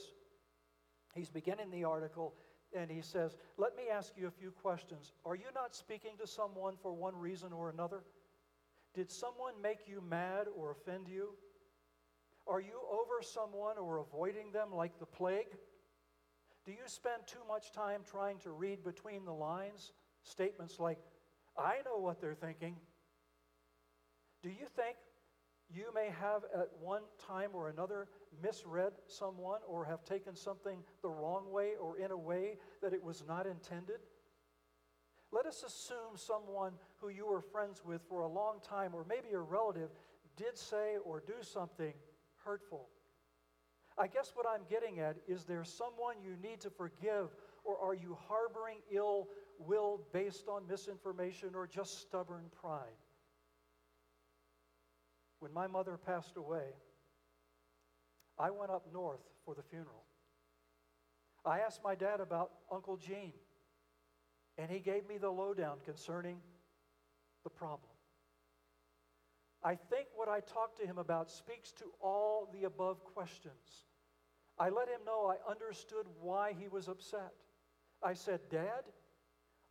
He's 1.14 1.30
beginning 1.30 1.72
the 1.72 1.84
article 1.84 2.34
and 2.78 2.92
he 2.92 3.02
says, 3.02 3.36
Let 3.58 3.76
me 3.76 3.84
ask 3.92 4.14
you 4.18 4.28
a 4.28 4.32
few 4.32 4.52
questions. 4.52 5.14
Are 5.26 5.36
you 5.36 5.48
not 5.56 5.76
speaking 5.76 6.12
to 6.20 6.28
someone 6.28 6.76
for 6.82 6.94
one 6.94 7.16
reason 7.16 7.54
or 7.54 7.70
another? 7.70 8.04
Did 8.94 9.12
someone 9.12 9.54
make 9.62 9.88
you 9.88 10.02
mad 10.02 10.48
or 10.56 10.72
offend 10.72 11.08
you? 11.08 11.30
Are 12.48 12.62
you 12.62 12.80
over 12.90 13.22
someone 13.22 13.78
or 13.78 13.98
avoiding 13.98 14.52
them 14.52 14.74
like 14.74 15.00
the 15.00 15.06
plague? 15.06 15.58
Do 16.66 16.72
you 16.72 16.88
spend 16.88 17.28
too 17.28 17.40
much 17.48 17.72
time 17.72 18.02
trying 18.10 18.40
to 18.40 18.52
read 18.52 18.84
between 18.84 19.26
the 19.26 19.34
lines? 19.34 19.92
Statements 20.24 20.80
like, 20.80 21.00
I 21.58 21.78
know 21.86 21.98
what 21.98 22.22
they're 22.22 22.36
thinking. 22.36 22.76
Do 24.44 24.50
you 24.50 24.66
think 24.76 24.96
you 25.70 25.94
may 25.94 26.10
have 26.22 26.44
at 26.54 26.70
one 26.80 27.02
time 27.28 27.50
or 27.54 27.70
another 27.70 28.08
misread 28.42 28.94
someone 29.08 29.60
or 29.68 29.86
have 29.86 30.04
taken 30.06 30.36
something 30.36 30.80
the 31.02 31.10
wrong 31.10 31.52
way 31.52 31.72
or 31.80 31.98
in 31.98 32.12
a 32.12 32.18
way 32.18 32.58
that 32.82 32.94
it 32.94 33.04
was 33.04 33.24
not 33.28 33.46
intended? 33.46 34.00
Let 35.32 35.46
us 35.46 35.64
assume 35.64 36.16
someone 36.16 36.74
who 37.02 37.10
you 37.10 37.28
were 37.28 37.42
friends 37.42 37.84
with 37.84 38.02
for 38.08 38.22
a 38.22 38.28
long 38.28 38.60
time, 38.62 38.92
or 38.94 39.06
maybe 39.08 39.34
a 39.34 39.40
relative, 39.40 39.90
did 40.38 40.58
say 40.58 40.96
or 41.04 41.22
do 41.26 41.34
something 41.42 41.94
hurtful. 42.46 42.88
I 43.98 44.08
guess 44.08 44.32
what 44.36 44.46
I'm 44.48 44.62
getting 44.70 45.00
at 45.00 45.18
is 45.28 45.44
there 45.44 45.64
someone 45.64 46.16
you 46.24 46.38
need 46.42 46.62
to 46.62 46.70
forgive, 46.70 47.36
or 47.66 47.78
are 47.80 47.96
you 47.96 48.18
harboring 48.28 48.78
ill 48.92 49.28
will 49.60 50.02
based 50.14 50.48
on 50.48 50.68
misinformation 50.70 51.50
or 51.56 51.68
just 51.68 52.00
stubborn 52.00 52.46
pride? 52.62 52.96
When 55.40 55.54
my 55.54 55.68
mother 55.68 55.98
passed 55.98 56.38
away, 56.38 56.74
I 58.40 58.50
went 58.50 58.72
up 58.72 58.86
north 58.94 59.22
for 59.46 59.56
the 59.56 59.64
funeral. 59.64 60.04
I 61.46 61.60
asked 61.60 61.84
my 61.84 61.96
dad 61.96 62.20
about 62.20 62.52
Uncle 62.72 62.98
Gene, 62.98 63.34
and 64.58 64.70
he 64.70 64.80
gave 64.80 65.08
me 65.08 65.18
the 65.18 65.30
lowdown 65.30 65.78
concerning 65.86 66.38
the 67.44 67.50
problem. 67.50 67.92
I 69.64 69.76
think 69.76 70.08
what 70.16 70.30
I 70.30 70.40
talked 70.42 70.80
to 70.80 70.86
him 70.86 70.98
about 70.98 71.32
speaks 71.32 71.72
to 71.74 71.86
all 72.02 72.50
the 72.54 72.66
above 72.66 73.04
questions. 73.04 73.86
I 74.60 74.70
let 74.70 74.88
him 74.88 75.02
know 75.06 75.32
I 75.32 75.50
understood 75.50 76.06
why 76.20 76.54
he 76.58 76.68
was 76.68 76.88
upset. 76.88 77.34
I 78.04 78.14
said, 78.14 78.42
Dad, 78.50 78.84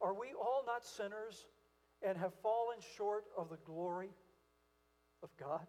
are 0.00 0.14
we 0.14 0.28
all 0.38 0.62
not 0.66 0.84
sinners 0.84 1.46
and 2.02 2.16
have 2.18 2.34
fallen 2.42 2.78
short 2.96 3.24
of 3.36 3.48
the 3.48 3.58
glory 3.64 4.10
of 5.22 5.30
God? 5.38 5.66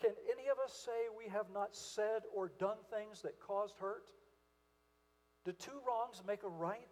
Can 0.00 0.10
any 0.32 0.48
of 0.48 0.58
us 0.58 0.72
say 0.84 0.90
we 1.16 1.30
have 1.30 1.46
not 1.52 1.74
said 1.74 2.22
or 2.34 2.52
done 2.58 2.78
things 2.90 3.22
that 3.22 3.40
caused 3.40 3.76
hurt? 3.78 4.10
Do 5.44 5.52
two 5.52 5.80
wrongs 5.86 6.22
make 6.26 6.42
a 6.42 6.48
right? 6.48 6.88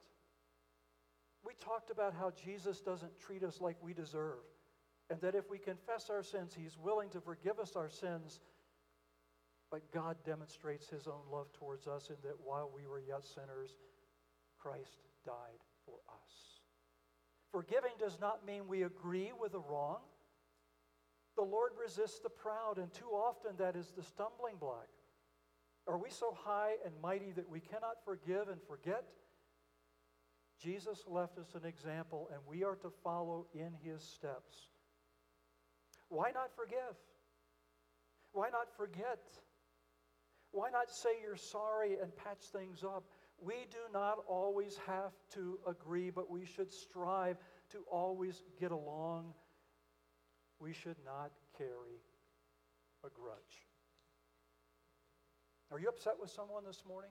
We 1.45 1.53
talked 1.61 1.91
about 1.91 2.15
how 2.15 2.33
Jesus 2.45 2.81
doesn't 2.81 3.19
treat 3.19 3.43
us 3.43 3.61
like 3.61 3.77
we 3.83 3.93
deserve, 3.93 4.45
and 5.11 5.21
that 5.21 5.35
if 5.35 5.51
we 5.51 5.59
confess 5.59 6.11
our 6.11 6.23
sins, 6.23 6.55
He's 6.55 6.79
willing 6.79 7.11
to 7.11 7.21
forgive 7.21 7.59
us 7.59 7.75
our 7.75 7.89
sins 7.89 8.41
but 9.73 9.91
God 9.91 10.19
demonstrates 10.23 10.91
his 10.91 11.09
own 11.09 11.23
love 11.33 11.51
towards 11.55 11.87
us 11.87 12.11
in 12.11 12.17
that 12.23 12.37
while 12.45 12.71
we 12.73 12.87
were 12.87 13.01
yet 13.01 13.25
sinners, 13.25 13.79
Christ 14.59 14.99
died 15.25 15.65
for 15.87 15.95
us. 16.11 16.61
Forgiving 17.51 17.93
does 17.99 18.21
not 18.21 18.47
mean 18.47 18.69
we 18.69 18.83
agree 18.83 19.33
with 19.41 19.53
the 19.53 19.61
wrong. 19.61 20.01
The 21.37 21.43
Lord 21.43 21.73
resists 21.83 22.21
the 22.21 22.29
proud, 22.29 22.79
and 22.79 22.93
too 22.93 23.09
often 23.09 23.53
that 23.59 23.77
is 23.77 23.93
the 23.97 24.03
stumbling 24.03 24.57
block. 24.61 24.89
Are 25.87 25.99
we 25.99 26.11
so 26.11 26.37
high 26.45 26.75
and 26.85 26.95
mighty 27.03 27.33
that 27.33 27.49
we 27.49 27.61
cannot 27.61 28.05
forgive 28.05 28.49
and 28.49 28.61
forget? 28.69 29.05
Jesus 30.63 31.05
left 31.09 31.39
us 31.39 31.55
an 31.55 31.67
example, 31.67 32.29
and 32.33 32.41
we 32.47 32.63
are 32.63 32.77
to 32.77 32.93
follow 33.03 33.47
in 33.55 33.73
his 33.83 34.03
steps. 34.03 34.69
Why 36.09 36.31
not 36.31 36.55
forgive? 36.55 36.97
Why 38.33 38.49
not 38.51 38.69
forget? 38.77 39.19
Why 40.53 40.71
not 40.71 40.91
say 40.91 41.09
you're 41.23 41.37
sorry 41.37 41.97
and 42.01 42.15
patch 42.15 42.45
things 42.53 42.85
up? 42.85 43.05
We 43.41 43.55
do 43.71 43.79
not 43.93 44.19
always 44.29 44.79
have 44.87 45.13
to 45.35 45.59
agree, 45.67 46.11
but 46.11 46.31
we 46.31 46.45
should 46.45 46.71
strive 46.71 47.39
to 47.71 47.79
always 47.91 48.43
get 48.61 48.71
along. 48.71 49.35
We 50.63 50.73
should 50.73 50.97
not 51.05 51.33
carry 51.59 51.99
a 53.05 53.09
grudge. 53.09 53.67
Are 55.73 55.81
you 55.81 55.89
upset 55.89 56.15
with 56.21 56.31
someone 56.31 56.63
this 56.65 56.85
morning? 56.87 57.11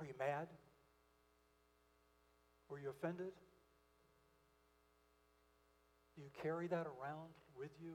Are 0.00 0.04
you 0.04 0.14
mad? 0.18 0.48
Were 2.68 2.80
you 2.80 2.90
offended? 2.90 3.30
Do 6.16 6.22
you 6.22 6.28
carry 6.42 6.66
that 6.66 6.86
around 6.86 7.30
with 7.56 7.70
you? 7.80 7.94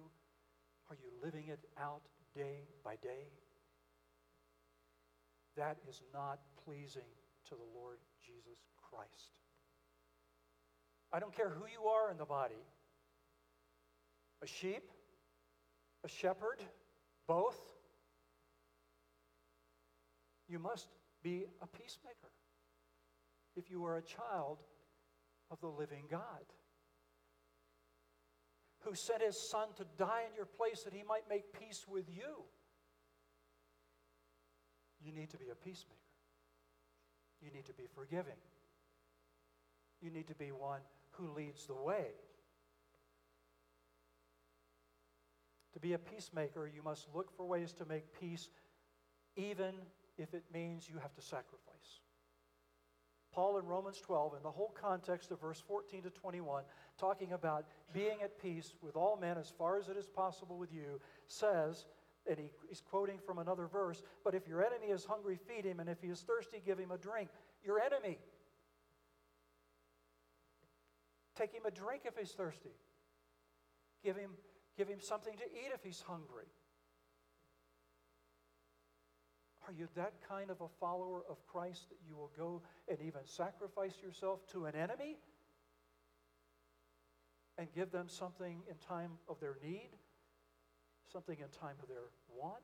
Are 0.89 0.95
you 0.95 1.09
living 1.21 1.49
it 1.49 1.59
out 1.77 2.03
day 2.33 2.61
by 2.81 2.95
day? 3.03 3.27
That 5.57 5.77
is 5.89 6.01
not 6.13 6.39
pleasing 6.63 7.11
to 7.49 7.55
the 7.55 7.77
Lord 7.77 7.97
Jesus 8.25 8.59
Christ. 8.89 9.41
I 11.11 11.19
don't 11.19 11.35
care 11.35 11.49
who 11.49 11.65
you 11.65 11.89
are 11.89 12.09
in 12.09 12.17
the 12.17 12.25
body 12.25 12.63
a 14.41 14.47
sheep, 14.47 14.84
a 16.04 16.08
shepherd, 16.08 16.62
both. 17.28 17.60
You 20.47 20.60
must 20.60 20.88
be 21.23 21.45
a 21.62 21.67
peacemaker 21.67 22.32
if 23.56 23.69
you 23.69 23.84
are 23.86 23.97
a 23.97 24.02
child 24.02 24.60
of 25.52 25.60
the 25.60 25.67
living 25.67 26.04
God 26.10 26.45
who 28.80 28.95
sent 28.95 29.21
his 29.21 29.50
son 29.50 29.67
to 29.76 29.86
die 29.97 30.23
in 30.30 30.36
your 30.36 30.45
place 30.45 30.84
that 30.84 30.93
he 30.93 31.04
might 31.04 31.23
make 31.30 31.60
peace 31.60 31.86
with 31.88 32.06
you. 32.08 32.45
You 35.04 35.12
need 35.12 35.30
to 35.32 35.38
be 35.38 35.50
a 35.52 35.56
peacemaker. 35.56 35.97
You 37.41 37.52
need 37.52 37.65
to 37.65 37.73
be 37.73 37.86
forgiving. 37.93 38.39
You 40.02 40.12
need 40.12 40.28
to 40.28 40.36
be 40.36 40.52
one 40.52 40.82
who 41.12 41.34
leads 41.34 41.65
the 41.65 41.76
way. 41.76 42.06
To 45.73 45.80
be 45.80 45.93
a 45.93 45.97
peacemaker, 45.97 46.67
you 46.67 46.82
must 46.84 47.08
look 47.13 47.36
for 47.36 47.45
ways 47.45 47.73
to 47.73 47.86
make 47.86 48.19
peace, 48.19 48.49
even 49.36 49.73
if 50.17 50.34
it 50.34 50.43
means 50.53 50.89
you 50.89 50.99
have 50.99 51.13
to 51.15 51.21
sacrifice. 51.21 52.01
Paul 53.32 53.60
in 53.60 53.65
Romans 53.65 54.01
12, 54.01 54.36
in 54.38 54.43
the 54.43 54.49
whole 54.49 54.73
context 54.82 55.30
of 55.30 55.39
verse 55.39 55.62
14 55.67 56.01
to 56.03 56.10
21, 56.10 56.63
talking 56.97 57.34
about 57.34 57.65
being 57.93 58.23
at 58.23 58.41
peace 58.41 58.73
with 58.82 58.95
all 58.95 59.15
men 59.15 59.38
as 59.38 59.53
far 59.56 59.77
as 59.77 59.89
it 59.89 59.97
is 59.97 60.08
possible 60.08 60.58
with 60.58 60.73
you, 60.73 60.99
says, 61.27 61.86
and 62.27 62.39
he, 62.39 62.49
he's 62.67 62.82
quoting 62.82 63.19
from 63.23 63.38
another 63.38 63.67
verse, 63.67 64.01
but 64.23 64.34
if 64.34 64.47
your 64.47 64.65
enemy 64.65 64.88
is 64.88 65.06
hungry, 65.06 65.38
feed 65.47 65.65
him, 65.65 65.80
and 65.80 65.88
if 65.88 66.01
he 66.01 66.08
is 66.08 66.21
thirsty, 66.21 66.62
give 66.65 66.80
him 66.80 66.91
a 66.91 66.97
drink. 66.97 67.30
Your 67.63 67.80
enemy. 67.80 68.17
Take 71.36 71.53
him 71.53 71.63
a 71.67 71.71
drink 71.71 72.03
if 72.06 72.17
he's 72.17 72.32
thirsty. 72.32 72.71
Give 74.03 74.15
him, 74.15 74.32
give 74.77 74.87
him 74.87 75.01
something 75.01 75.33
to 75.35 75.43
eat 75.43 75.71
if 75.73 75.83
he's 75.83 76.01
hungry. 76.07 76.45
Are 79.67 79.73
you 79.73 79.87
that 79.95 80.13
kind 80.29 80.49
of 80.49 80.61
a 80.61 80.67
follower 80.79 81.23
of 81.29 81.45
Christ 81.45 81.89
that 81.89 81.97
you 82.07 82.15
will 82.15 82.31
go 82.37 82.61
and 82.87 82.99
even 83.01 83.21
sacrifice 83.25 83.95
yourself 84.01 84.47
to 84.53 84.65
an 84.65 84.75
enemy 84.75 85.17
and 87.57 87.67
give 87.73 87.91
them 87.91 88.07
something 88.07 88.61
in 88.69 88.75
time 88.87 89.11
of 89.27 89.39
their 89.41 89.57
need, 89.61 89.89
something 91.11 91.37
in 91.39 91.49
time 91.49 91.75
of 91.81 91.89
their 91.89 92.11
want? 92.29 92.63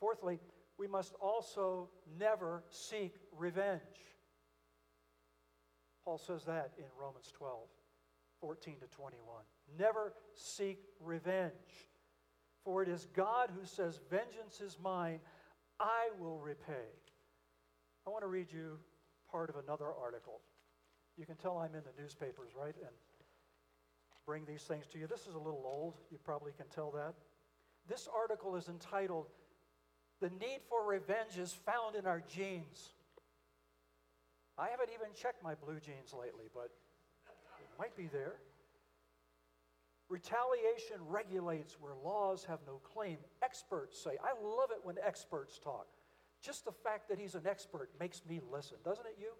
Fourthly, 0.00 0.40
we 0.78 0.88
must 0.88 1.14
also 1.20 1.88
never 2.18 2.64
seek 2.70 3.14
revenge. 3.36 3.80
Paul 6.04 6.18
says 6.18 6.44
that 6.44 6.72
in 6.78 6.86
Romans 6.98 7.30
12, 7.36 7.68
14 8.40 8.76
to 8.80 8.86
21. 8.86 9.42
Never 9.78 10.12
seek 10.34 10.78
revenge. 11.00 11.52
For 12.64 12.82
it 12.82 12.88
is 12.88 13.06
God 13.14 13.50
who 13.58 13.64
says, 13.64 14.00
Vengeance 14.10 14.60
is 14.60 14.76
mine, 14.82 15.20
I 15.80 16.08
will 16.18 16.38
repay. 16.38 16.88
I 18.06 18.10
want 18.10 18.22
to 18.22 18.28
read 18.28 18.52
you 18.52 18.78
part 19.30 19.50
of 19.50 19.56
another 19.56 19.86
article. 19.86 20.40
You 21.16 21.26
can 21.26 21.36
tell 21.36 21.58
I'm 21.58 21.74
in 21.74 21.82
the 21.82 22.02
newspapers, 22.02 22.50
right? 22.58 22.74
And 22.76 22.94
bring 24.26 24.44
these 24.44 24.62
things 24.62 24.86
to 24.88 24.98
you. 24.98 25.06
This 25.06 25.26
is 25.26 25.34
a 25.34 25.38
little 25.38 25.64
old. 25.64 25.94
You 26.10 26.18
probably 26.22 26.52
can 26.52 26.66
tell 26.68 26.90
that. 26.92 27.14
This 27.88 28.08
article 28.14 28.56
is 28.56 28.68
entitled, 28.68 29.26
The 30.20 30.28
Need 30.28 30.60
for 30.68 30.86
Revenge 30.86 31.38
is 31.38 31.54
Found 31.64 31.96
in 31.96 32.06
Our 32.06 32.22
Genes. 32.28 32.92
I 34.58 34.68
haven't 34.68 34.90
even 34.92 35.14
checked 35.14 35.42
my 35.42 35.54
blue 35.54 35.80
jeans 35.80 36.12
lately, 36.12 36.46
but 36.52 36.70
might 37.78 37.96
be 37.96 38.06
there. 38.06 38.36
Retaliation 40.08 40.96
regulates 41.06 41.76
where 41.80 41.92
laws 42.02 42.44
have 42.48 42.60
no 42.66 42.80
claim. 42.94 43.18
Experts 43.42 44.02
say, 44.02 44.12
I 44.22 44.32
love 44.42 44.70
it 44.70 44.78
when 44.82 44.96
experts 45.04 45.58
talk. 45.58 45.86
Just 46.42 46.64
the 46.64 46.72
fact 46.72 47.08
that 47.08 47.18
he's 47.18 47.34
an 47.34 47.46
expert 47.46 47.90
makes 48.00 48.22
me 48.28 48.40
listen, 48.50 48.78
doesn't 48.84 49.06
it, 49.06 49.16
you? 49.20 49.32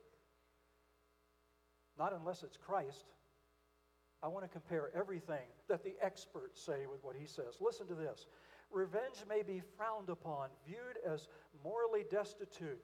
Not 1.99 2.13
unless 2.13 2.43
it's 2.43 2.57
Christ. 2.57 3.07
I 4.23 4.29
want 4.29 4.45
to 4.45 4.49
compare 4.49 4.91
everything 4.95 5.47
that 5.69 5.85
the 5.85 5.95
experts 6.03 6.61
say 6.61 6.87
with 6.91 7.03
what 7.03 7.17
he 7.19 7.27
says. 7.27 7.59
Listen 7.61 7.87
to 7.87 7.95
this 7.95 8.27
Revenge 8.71 9.25
may 9.29 9.43
be 9.43 9.63
frowned 9.77 10.11
upon, 10.11 10.49
viewed 10.67 10.99
as 11.07 11.29
morally 11.65 12.05
destitute, 12.11 12.81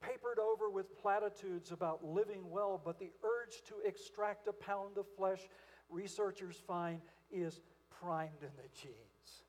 papered 0.00 0.38
over 0.38 0.70
with 0.70 0.96
platitudes 1.00 1.72
about 1.72 2.04
living 2.04 2.50
well, 2.50 2.80
but 2.82 2.98
the 2.98 3.10
urge 3.22 3.62
to 3.68 3.74
extract 3.86 4.48
a 4.48 4.52
pound 4.52 4.98
of 4.98 5.06
flesh 5.16 5.48
researchers 5.88 6.56
find 6.66 7.00
is 7.30 7.60
primed 8.00 8.42
in 8.42 8.50
the 8.56 8.68
genes. 8.80 9.44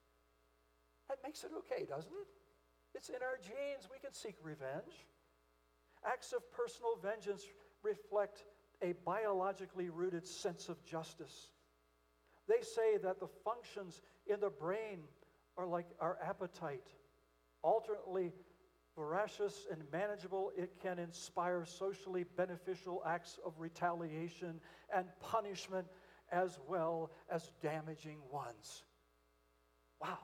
That 1.09 1.19
makes 1.23 1.43
it 1.43 1.51
okay, 1.59 1.85
doesn't 1.85 2.11
it? 2.11 2.27
It's 2.95 3.09
in 3.09 3.15
our 3.15 3.37
genes. 3.41 3.87
We 3.91 3.99
can 3.99 4.13
seek 4.13 4.35
revenge. 4.43 5.05
Acts 6.05 6.33
of 6.33 6.51
personal 6.51 6.97
vengeance 7.01 7.43
reflect 7.83 8.43
a 8.81 8.93
biologically 9.05 9.89
rooted 9.89 10.27
sense 10.27 10.67
of 10.69 10.83
justice. 10.83 11.49
They 12.47 12.61
say 12.61 12.97
that 13.03 13.19
the 13.19 13.27
functions 13.45 14.01
in 14.25 14.39
the 14.39 14.49
brain 14.49 14.99
are 15.57 15.67
like 15.67 15.87
our 15.99 16.17
appetite. 16.23 16.87
Alternately 17.61 18.33
voracious 18.95 19.65
and 19.71 19.81
manageable, 19.91 20.51
it 20.57 20.71
can 20.81 20.99
inspire 20.99 21.65
socially 21.65 22.25
beneficial 22.35 23.01
acts 23.05 23.39
of 23.45 23.53
retaliation 23.59 24.59
and 24.95 25.05
punishment 25.19 25.87
as 26.31 26.59
well 26.67 27.11
as 27.29 27.51
damaging 27.61 28.17
ones. 28.31 28.83
Wow. 30.01 30.19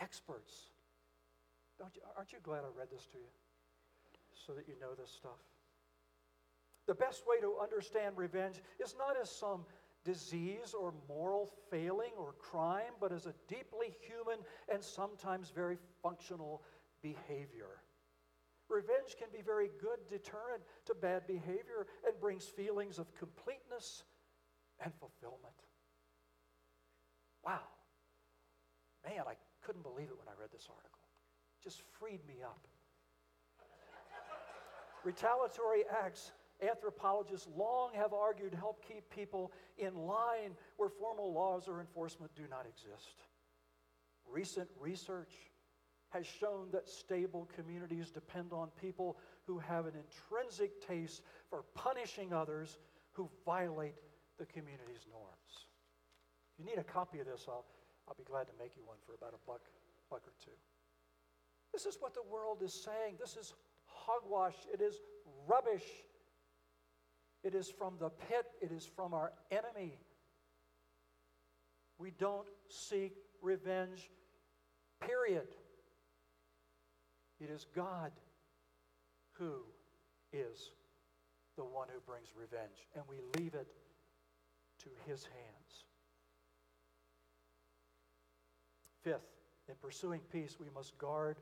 Experts. 0.00 0.70
Don't 1.78 1.94
you, 1.94 2.02
aren't 2.16 2.32
you 2.32 2.38
glad 2.42 2.60
I 2.60 2.78
read 2.78 2.88
this 2.92 3.06
to 3.12 3.18
you? 3.18 3.24
So 4.46 4.52
that 4.54 4.68
you 4.68 4.74
know 4.80 4.94
this 4.98 5.10
stuff. 5.10 5.38
The 6.86 6.94
best 6.94 7.22
way 7.26 7.40
to 7.40 7.56
understand 7.62 8.16
revenge 8.16 8.60
is 8.82 8.94
not 8.98 9.16
as 9.20 9.30
some 9.30 9.64
disease 10.04 10.74
or 10.78 10.94
moral 11.08 11.52
failing 11.70 12.12
or 12.18 12.32
crime, 12.38 12.92
but 13.00 13.12
as 13.12 13.26
a 13.26 13.34
deeply 13.48 13.94
human 14.00 14.38
and 14.72 14.82
sometimes 14.82 15.50
very 15.54 15.76
functional 16.02 16.62
behavior. 17.02 17.82
Revenge 18.68 19.16
can 19.18 19.28
be 19.32 19.42
very 19.42 19.70
good 19.80 19.98
deterrent 20.08 20.62
to 20.86 20.94
bad 20.94 21.26
behavior 21.26 21.86
and 22.06 22.18
brings 22.20 22.44
feelings 22.44 22.98
of 22.98 23.12
completeness 23.16 24.04
and 24.82 24.92
fulfillment. 24.94 25.54
Wow. 27.44 27.60
Man, 29.04 29.24
I 29.26 29.34
couldn't 29.64 29.82
believe 29.82 30.08
it 30.08 30.18
when 30.18 30.28
I 30.28 30.38
read 30.40 30.50
this 30.52 30.68
article. 30.68 31.00
It 31.58 31.64
just 31.64 31.82
freed 31.98 32.20
me 32.28 32.42
up. 32.44 32.66
Retaliatory 35.02 35.84
acts, 36.04 36.32
anthropologists 36.62 37.48
long 37.56 37.90
have 37.94 38.12
argued, 38.12 38.54
help 38.54 38.84
keep 38.86 39.08
people 39.10 39.50
in 39.78 39.94
line 39.94 40.52
where 40.76 40.90
formal 40.90 41.32
laws 41.32 41.66
or 41.68 41.80
enforcement 41.80 42.30
do 42.36 42.42
not 42.50 42.66
exist. 42.66 43.24
Recent 44.30 44.68
research 44.78 45.32
has 46.10 46.26
shown 46.26 46.68
that 46.72 46.88
stable 46.88 47.48
communities 47.54 48.10
depend 48.10 48.52
on 48.52 48.68
people 48.80 49.16
who 49.46 49.58
have 49.58 49.86
an 49.86 49.94
intrinsic 49.94 50.86
taste 50.86 51.22
for 51.48 51.64
punishing 51.74 52.32
others 52.32 52.78
who 53.12 53.28
violate 53.44 53.94
the 54.38 54.46
community's 54.46 55.06
norms. 55.10 55.66
If 56.52 56.64
you 56.64 56.70
need 56.70 56.80
a 56.80 56.84
copy 56.84 57.20
of 57.20 57.26
this, 57.26 57.46
I'll, 57.48 57.64
I'll 58.08 58.16
be 58.16 58.24
glad 58.24 58.46
to 58.48 58.52
make 58.58 58.76
you 58.76 58.82
one 58.84 58.98
for 59.06 59.14
about 59.14 59.34
a 59.34 59.46
buck, 59.46 59.62
buck 60.10 60.22
or 60.26 60.34
two. 60.44 60.56
This 61.72 61.86
is 61.86 61.96
what 62.00 62.14
the 62.14 62.22
world 62.30 62.58
is 62.62 62.74
saying. 62.74 63.16
This 63.18 63.36
is 63.36 63.54
hogwash. 63.86 64.54
It 64.72 64.80
is 64.80 65.00
rubbish. 65.48 65.84
It 67.42 67.54
is 67.54 67.70
from 67.70 67.94
the 67.98 68.10
pit, 68.10 68.46
it 68.60 68.70
is 68.70 68.84
from 68.84 69.14
our 69.14 69.32
enemy. 69.50 69.94
We 71.98 72.10
don't 72.18 72.46
seek 72.68 73.14
revenge, 73.40 74.10
period. 75.00 75.48
It 77.40 77.50
is 77.50 77.66
God 77.74 78.12
who 79.32 79.62
is 80.32 80.72
the 81.56 81.64
one 81.64 81.88
who 81.92 82.00
brings 82.00 82.28
revenge, 82.36 82.86
and 82.94 83.02
we 83.08 83.16
leave 83.40 83.54
it 83.54 83.68
to 84.80 84.88
his 85.06 85.24
hands. 85.24 85.84
Fifth, 89.02 89.30
in 89.68 89.74
pursuing 89.80 90.20
peace, 90.30 90.58
we 90.60 90.66
must 90.74 90.96
guard 90.98 91.38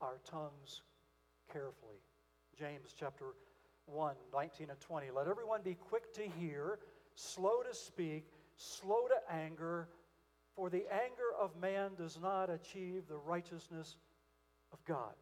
our 0.00 0.18
tongues 0.24 0.80
carefully. 1.52 2.00
James 2.58 2.94
chapter 2.98 3.26
1, 3.86 4.14
19 4.32 4.70
and 4.70 4.80
20. 4.80 5.10
Let 5.10 5.28
everyone 5.28 5.60
be 5.62 5.74
quick 5.74 6.14
to 6.14 6.22
hear, 6.40 6.78
slow 7.14 7.62
to 7.62 7.74
speak, 7.74 8.24
slow 8.56 9.06
to 9.08 9.34
anger, 9.34 9.88
for 10.56 10.70
the 10.70 10.84
anger 10.92 11.32
of 11.38 11.54
man 11.60 11.90
does 11.96 12.18
not 12.20 12.48
achieve 12.48 13.02
the 13.08 13.16
righteousness 13.16 13.96
of 14.72 14.82
God. 14.86 15.14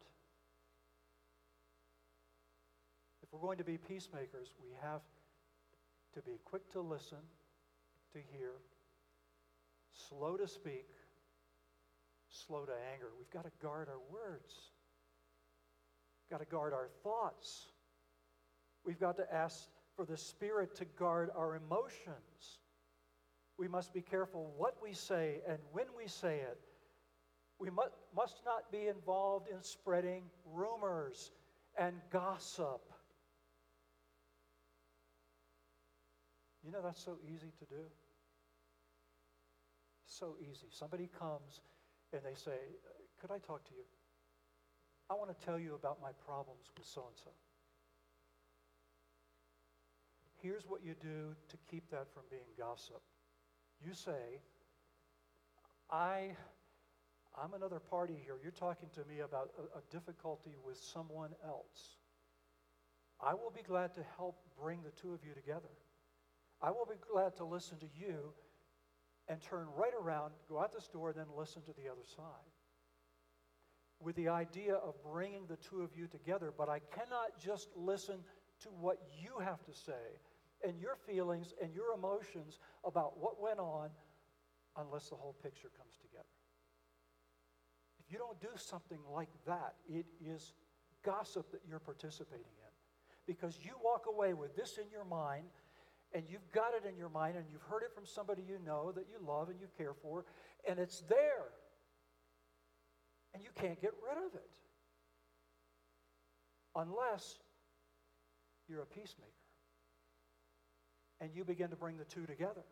We're 3.31 3.39
going 3.39 3.57
to 3.59 3.63
be 3.63 3.77
peacemakers, 3.77 4.49
we 4.61 4.69
have 4.81 5.01
to 6.13 6.21
be 6.21 6.39
quick 6.43 6.69
to 6.73 6.81
listen, 6.81 7.19
to 8.13 8.19
hear, 8.37 8.51
slow 10.09 10.35
to 10.35 10.47
speak, 10.47 10.87
slow 12.29 12.65
to 12.65 12.73
anger. 12.93 13.07
We've 13.17 13.29
got 13.29 13.45
to 13.45 13.51
guard 13.61 13.87
our 13.87 13.99
words. 14.11 14.53
We've 16.23 16.37
got 16.37 16.43
to 16.43 16.51
guard 16.51 16.73
our 16.73 16.89
thoughts. 17.03 17.67
We've 18.85 18.99
got 18.99 19.15
to 19.17 19.33
ask 19.33 19.67
for 19.95 20.05
the 20.05 20.17
Spirit 20.17 20.75
to 20.75 20.85
guard 20.85 21.29
our 21.35 21.55
emotions. 21.55 22.59
We 23.57 23.67
must 23.67 23.93
be 23.93 24.01
careful 24.01 24.53
what 24.57 24.75
we 24.81 24.93
say 24.93 25.39
and 25.47 25.59
when 25.71 25.85
we 25.95 26.07
say 26.07 26.37
it. 26.37 26.59
We 27.59 27.69
must, 27.69 27.91
must 28.15 28.41
not 28.43 28.71
be 28.71 28.87
involved 28.87 29.47
in 29.47 29.61
spreading 29.61 30.23
rumors 30.45 31.31
and 31.77 31.93
gossip. 32.11 32.90
You 36.63 36.71
know, 36.71 36.81
that's 36.83 37.03
so 37.03 37.17
easy 37.25 37.51
to 37.59 37.65
do. 37.65 37.83
So 40.05 40.35
easy. 40.41 40.67
Somebody 40.69 41.09
comes 41.17 41.61
and 42.13 42.21
they 42.23 42.35
say, 42.35 42.57
Could 43.19 43.31
I 43.31 43.39
talk 43.39 43.63
to 43.65 43.73
you? 43.73 43.83
I 45.09 45.13
want 45.15 45.37
to 45.37 45.45
tell 45.45 45.59
you 45.59 45.75
about 45.75 46.01
my 46.01 46.11
problems 46.25 46.71
with 46.77 46.85
so 46.85 47.01
and 47.07 47.17
so. 47.17 47.31
Here's 50.41 50.63
what 50.67 50.83
you 50.83 50.95
do 51.01 51.35
to 51.49 51.57
keep 51.69 51.89
that 51.91 52.07
from 52.13 52.23
being 52.29 52.49
gossip. 52.57 53.01
You 53.85 53.93
say, 53.93 54.39
I, 55.91 56.35
I'm 57.37 57.53
another 57.53 57.79
party 57.79 58.15
here. 58.23 58.35
You're 58.41 58.51
talking 58.51 58.89
to 58.95 59.01
me 59.01 59.19
about 59.19 59.51
a, 59.59 59.79
a 59.79 59.81
difficulty 59.91 60.55
with 60.65 60.77
someone 60.77 61.31
else. 61.45 61.97
I 63.19 63.33
will 63.33 63.51
be 63.53 63.61
glad 63.61 63.93
to 63.95 64.01
help 64.17 64.37
bring 64.59 64.79
the 64.83 64.91
two 64.91 65.13
of 65.13 65.19
you 65.23 65.33
together. 65.33 65.69
I 66.61 66.69
will 66.71 66.85
be 66.85 66.97
glad 67.11 67.35
to 67.37 67.45
listen 67.45 67.77
to 67.79 67.87
you 67.97 68.33
and 69.27 69.41
turn 69.41 69.67
right 69.75 69.93
around, 69.99 70.33
go 70.49 70.59
out 70.59 70.73
this 70.73 70.87
door, 70.87 71.09
and 71.09 71.17
then 71.17 71.27
listen 71.35 71.61
to 71.63 71.73
the 71.73 71.89
other 71.89 72.05
side. 72.15 72.25
With 73.99 74.15
the 74.15 74.29
idea 74.29 74.75
of 74.75 74.95
bringing 75.03 75.45
the 75.47 75.57
two 75.57 75.81
of 75.81 75.91
you 75.95 76.07
together, 76.07 76.53
but 76.55 76.69
I 76.69 76.79
cannot 76.79 77.39
just 77.39 77.69
listen 77.75 78.17
to 78.61 78.69
what 78.69 78.97
you 79.21 79.43
have 79.43 79.63
to 79.65 79.73
say 79.73 80.19
and 80.63 80.79
your 80.79 80.95
feelings 80.95 81.53
and 81.61 81.73
your 81.73 81.93
emotions 81.95 82.59
about 82.83 83.17
what 83.19 83.41
went 83.41 83.59
on 83.59 83.89
unless 84.77 85.09
the 85.09 85.15
whole 85.15 85.35
picture 85.41 85.69
comes 85.77 85.95
together. 86.01 86.25
If 87.99 88.11
you 88.11 88.17
don't 88.17 88.39
do 88.39 88.55
something 88.55 88.99
like 89.13 89.29
that, 89.45 89.75
it 89.89 90.05
is 90.23 90.53
gossip 91.03 91.51
that 91.51 91.61
you're 91.67 91.79
participating 91.79 92.41
in. 92.41 92.71
Because 93.25 93.59
you 93.61 93.73
walk 93.83 94.05
away 94.07 94.33
with 94.33 94.55
this 94.55 94.77
in 94.77 94.89
your 94.91 95.05
mind 95.05 95.45
and 96.13 96.23
you've 96.29 96.51
got 96.51 96.73
it 96.73 96.87
in 96.87 96.97
your 96.97 97.09
mind 97.09 97.37
and 97.37 97.45
you've 97.51 97.61
heard 97.63 97.83
it 97.83 97.93
from 97.93 98.05
somebody 98.05 98.43
you 98.47 98.57
know 98.65 98.91
that 98.91 99.05
you 99.09 99.25
love 99.25 99.49
and 99.49 99.59
you 99.59 99.67
care 99.77 99.93
for, 99.93 100.25
and 100.67 100.79
it's 100.79 101.01
there. 101.09 101.49
And 103.33 103.41
you 103.41 103.49
can't 103.55 103.79
get 103.81 103.93
rid 104.05 104.17
of 104.17 104.35
it 104.35 104.51
unless 106.75 107.39
you're 108.67 108.81
a 108.81 108.85
peacemaker. 108.85 109.29
And 111.21 111.29
you 111.33 111.45
begin 111.45 111.69
to 111.69 111.75
bring 111.75 111.97
the 111.97 112.05
two 112.05 112.25
together, 112.25 112.63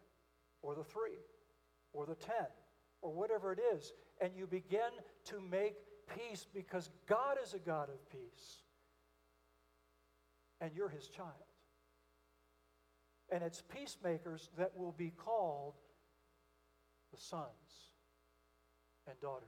or 0.61 0.75
the 0.75 0.83
three, 0.83 1.19
or 1.93 2.05
the 2.05 2.15
ten, 2.15 2.47
or 3.01 3.13
whatever 3.13 3.53
it 3.53 3.59
is, 3.75 3.93
and 4.19 4.31
you 4.35 4.47
begin 4.47 4.89
to 5.25 5.39
make 5.39 5.75
peace 6.15 6.45
because 6.53 6.89
God 7.07 7.37
is 7.43 7.53
a 7.53 7.59
God 7.59 7.89
of 7.89 8.09
peace. 8.09 8.63
And 10.59 10.71
you're 10.75 10.89
his 10.89 11.07
child. 11.07 11.48
And 13.31 13.43
it's 13.43 13.61
peacemakers 13.61 14.49
that 14.57 14.75
will 14.75 14.93
be 14.97 15.11
called 15.11 15.75
the 17.11 17.17
sons 17.17 17.93
and 19.07 19.19
daughters 19.21 19.47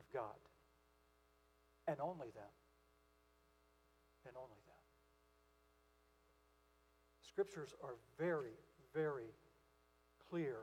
of 0.00 0.06
God. 0.12 0.38
And 1.86 1.96
only 2.00 2.28
them. 2.34 2.54
And 4.26 4.36
only 4.36 4.56
them. 4.66 4.74
Scriptures 7.28 7.74
are 7.82 7.96
very, 8.18 8.56
very 8.94 9.34
clear 10.30 10.56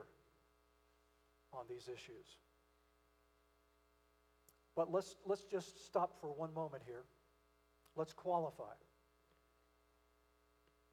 on 1.52 1.64
these 1.68 1.88
issues. 1.88 2.38
But 4.74 4.90
let's, 4.90 5.16
let's 5.26 5.44
just 5.44 5.84
stop 5.86 6.18
for 6.20 6.32
one 6.32 6.52
moment 6.54 6.82
here. 6.86 7.04
Let's 7.94 8.12
qualify. 8.12 8.72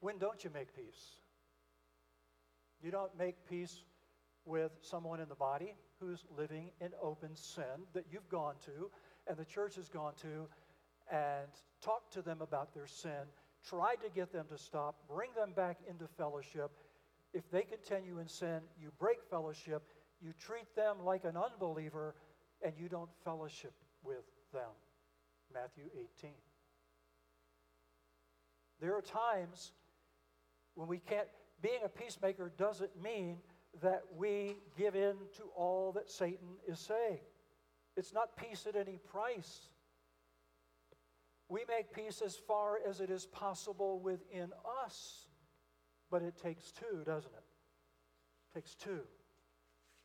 When 0.00 0.18
don't 0.18 0.42
you 0.42 0.50
make 0.52 0.74
peace? 0.74 1.16
You 2.82 2.90
don't 2.90 3.16
make 3.18 3.36
peace 3.48 3.84
with 4.46 4.72
someone 4.80 5.20
in 5.20 5.28
the 5.28 5.34
body 5.34 5.74
who's 6.00 6.24
living 6.36 6.70
in 6.80 6.88
open 7.02 7.36
sin 7.36 7.84
that 7.92 8.06
you've 8.10 8.28
gone 8.28 8.54
to 8.64 8.90
and 9.26 9.36
the 9.36 9.44
church 9.44 9.76
has 9.76 9.88
gone 9.88 10.14
to 10.22 10.48
and 11.12 11.48
talked 11.82 12.12
to 12.14 12.22
them 12.22 12.40
about 12.40 12.72
their 12.72 12.86
sin, 12.86 13.28
tried 13.68 13.96
to 13.96 14.08
get 14.14 14.32
them 14.32 14.46
to 14.50 14.56
stop, 14.56 14.96
bring 15.08 15.30
them 15.36 15.52
back 15.54 15.78
into 15.88 16.06
fellowship. 16.16 16.70
If 17.34 17.50
they 17.50 17.62
continue 17.62 18.18
in 18.18 18.28
sin, 18.28 18.60
you 18.80 18.90
break 18.98 19.18
fellowship, 19.28 19.82
you 20.20 20.32
treat 20.38 20.74
them 20.74 20.96
like 21.04 21.24
an 21.24 21.36
unbeliever, 21.36 22.14
and 22.62 22.72
you 22.78 22.88
don't 22.88 23.10
fellowship 23.24 23.72
with 24.02 24.24
them. 24.52 24.70
Matthew 25.52 25.84
18. 26.18 26.30
There 28.80 28.96
are 28.96 29.02
times 29.02 29.72
when 30.74 30.88
we 30.88 30.98
can't, 30.98 31.28
being 31.62 31.80
a 31.84 31.88
peacemaker 31.88 32.52
doesn't 32.56 33.00
mean 33.02 33.38
that 33.82 34.02
we 34.16 34.56
give 34.76 34.94
in 34.94 35.14
to 35.36 35.44
all 35.54 35.92
that 35.92 36.10
Satan 36.10 36.48
is 36.66 36.78
saying. 36.78 37.20
It's 37.96 38.12
not 38.12 38.36
peace 38.36 38.66
at 38.66 38.76
any 38.76 38.98
price. 38.98 39.68
We 41.48 41.64
make 41.68 41.92
peace 41.92 42.22
as 42.24 42.36
far 42.36 42.78
as 42.88 43.00
it 43.00 43.10
is 43.10 43.26
possible 43.26 44.00
within 44.00 44.50
us. 44.84 45.26
But 46.10 46.22
it 46.22 46.36
takes 46.36 46.72
two, 46.72 47.02
doesn't 47.04 47.32
it? 47.32 47.44
It 48.50 48.58
takes 48.58 48.74
two 48.74 49.00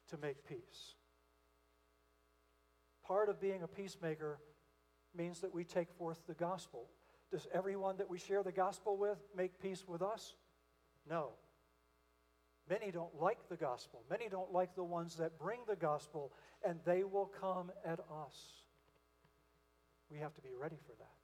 to 0.09 0.17
make 0.17 0.47
peace. 0.47 0.95
Part 3.05 3.29
of 3.29 3.39
being 3.39 3.63
a 3.63 3.67
peacemaker 3.67 4.39
means 5.15 5.39
that 5.41 5.53
we 5.53 5.63
take 5.63 5.91
forth 5.91 6.19
the 6.27 6.33
gospel. 6.33 6.89
Does 7.31 7.47
everyone 7.53 7.97
that 7.97 8.09
we 8.09 8.17
share 8.17 8.43
the 8.43 8.51
gospel 8.51 8.97
with 8.97 9.17
make 9.35 9.59
peace 9.59 9.87
with 9.87 10.01
us? 10.01 10.35
No. 11.09 11.29
Many 12.69 12.91
don't 12.91 13.21
like 13.21 13.37
the 13.49 13.55
gospel. 13.55 14.03
Many 14.09 14.27
don't 14.27 14.51
like 14.51 14.75
the 14.75 14.83
ones 14.83 15.15
that 15.17 15.37
bring 15.37 15.59
the 15.67 15.75
gospel, 15.75 16.31
and 16.67 16.79
they 16.83 17.03
will 17.03 17.27
come 17.39 17.71
at 17.85 17.99
us. 17.99 18.63
We 20.09 20.17
have 20.17 20.33
to 20.35 20.41
be 20.41 20.53
ready 20.59 20.77
for 20.85 20.93
that. 20.97 21.15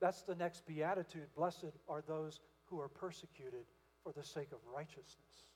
That's 0.00 0.22
the 0.22 0.34
next 0.34 0.66
beatitude. 0.66 1.26
Blessed 1.36 1.72
are 1.88 2.02
those 2.06 2.40
who 2.66 2.80
are 2.80 2.88
persecuted 2.88 3.66
for 4.02 4.12
the 4.12 4.24
sake 4.24 4.52
of 4.52 4.58
righteousness. 4.74 5.48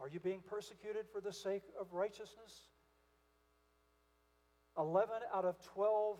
Are 0.00 0.08
you 0.08 0.20
being 0.20 0.40
persecuted 0.48 1.06
for 1.12 1.20
the 1.20 1.32
sake 1.32 1.64
of 1.80 1.92
righteousness? 1.92 2.68
11 4.78 5.16
out 5.34 5.44
of 5.44 5.60
12 5.74 6.18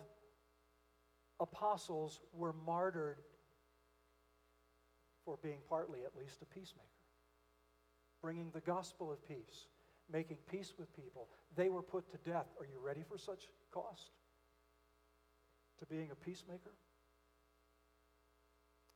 apostles 1.38 2.20
were 2.32 2.54
martyred 2.66 3.18
for 5.28 5.38
being 5.42 5.58
partly 5.68 5.98
at 6.06 6.18
least 6.18 6.40
a 6.40 6.46
peacemaker, 6.46 6.88
bringing 8.22 8.50
the 8.54 8.62
gospel 8.62 9.12
of 9.12 9.28
peace, 9.28 9.66
making 10.10 10.38
peace 10.50 10.72
with 10.78 10.90
people. 10.96 11.28
They 11.54 11.68
were 11.68 11.82
put 11.82 12.10
to 12.12 12.30
death. 12.30 12.46
Are 12.58 12.64
you 12.64 12.80
ready 12.82 13.04
for 13.06 13.18
such 13.18 13.42
cost 13.70 14.08
to 15.80 15.84
being 15.84 16.08
a 16.10 16.14
peacemaker? 16.14 16.72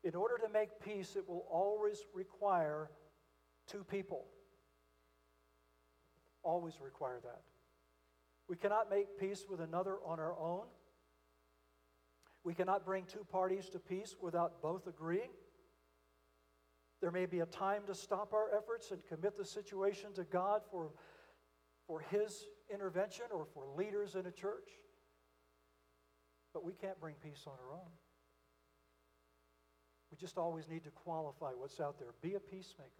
In 0.04 0.14
order 0.14 0.38
to 0.38 0.50
make 0.50 0.70
peace, 0.82 1.16
it 1.16 1.28
will 1.28 1.44
always 1.50 1.98
require 2.14 2.88
two 3.70 3.84
people. 3.84 4.24
Always 6.42 6.80
require 6.80 7.20
that. 7.24 7.42
We 8.48 8.56
cannot 8.56 8.88
make 8.88 9.18
peace 9.20 9.44
with 9.50 9.60
another 9.60 9.98
on 10.06 10.18
our 10.18 10.34
own. 10.38 10.64
We 12.42 12.54
cannot 12.54 12.86
bring 12.86 13.04
two 13.04 13.26
parties 13.30 13.68
to 13.68 13.78
peace 13.78 14.16
without 14.18 14.62
both 14.62 14.86
agreeing. 14.86 15.28
There 17.02 17.10
may 17.10 17.26
be 17.26 17.40
a 17.40 17.46
time 17.46 17.82
to 17.88 17.96
stop 17.96 18.32
our 18.32 18.56
efforts 18.56 18.92
and 18.92 19.04
commit 19.04 19.36
the 19.36 19.44
situation 19.44 20.12
to 20.14 20.22
God 20.22 20.62
for, 20.70 20.92
for 21.88 21.98
His 21.98 22.46
intervention 22.72 23.24
or 23.34 23.44
for 23.44 23.64
leaders 23.76 24.14
in 24.14 24.24
a 24.26 24.30
church. 24.30 24.70
But 26.54 26.64
we 26.64 26.74
can't 26.74 27.00
bring 27.00 27.16
peace 27.20 27.42
on 27.48 27.54
our 27.54 27.74
own. 27.74 27.90
We 30.12 30.16
just 30.16 30.38
always 30.38 30.68
need 30.68 30.84
to 30.84 30.90
qualify 30.90 31.50
what's 31.58 31.80
out 31.80 31.98
there. 31.98 32.10
Be 32.22 32.34
a 32.34 32.40
peacemaker. 32.40 32.90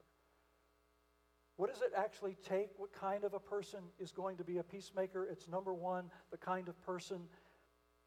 What 1.57 1.73
does 1.73 1.83
it 1.83 1.93
actually 1.97 2.37
take? 2.49 2.71
What 2.79 2.93
kind 2.93 3.23
of 3.23 3.35
a 3.35 3.39
person 3.39 3.81
is 4.01 4.11
going 4.11 4.37
to 4.39 4.45
be 4.45 4.59
a 4.59 4.65
peacemaker? 4.65 5.29
It's 5.31 5.47
number 5.47 5.73
one, 5.73 6.11
the 6.33 6.39
kind 6.39 6.67
of 6.67 6.83
person 6.85 7.21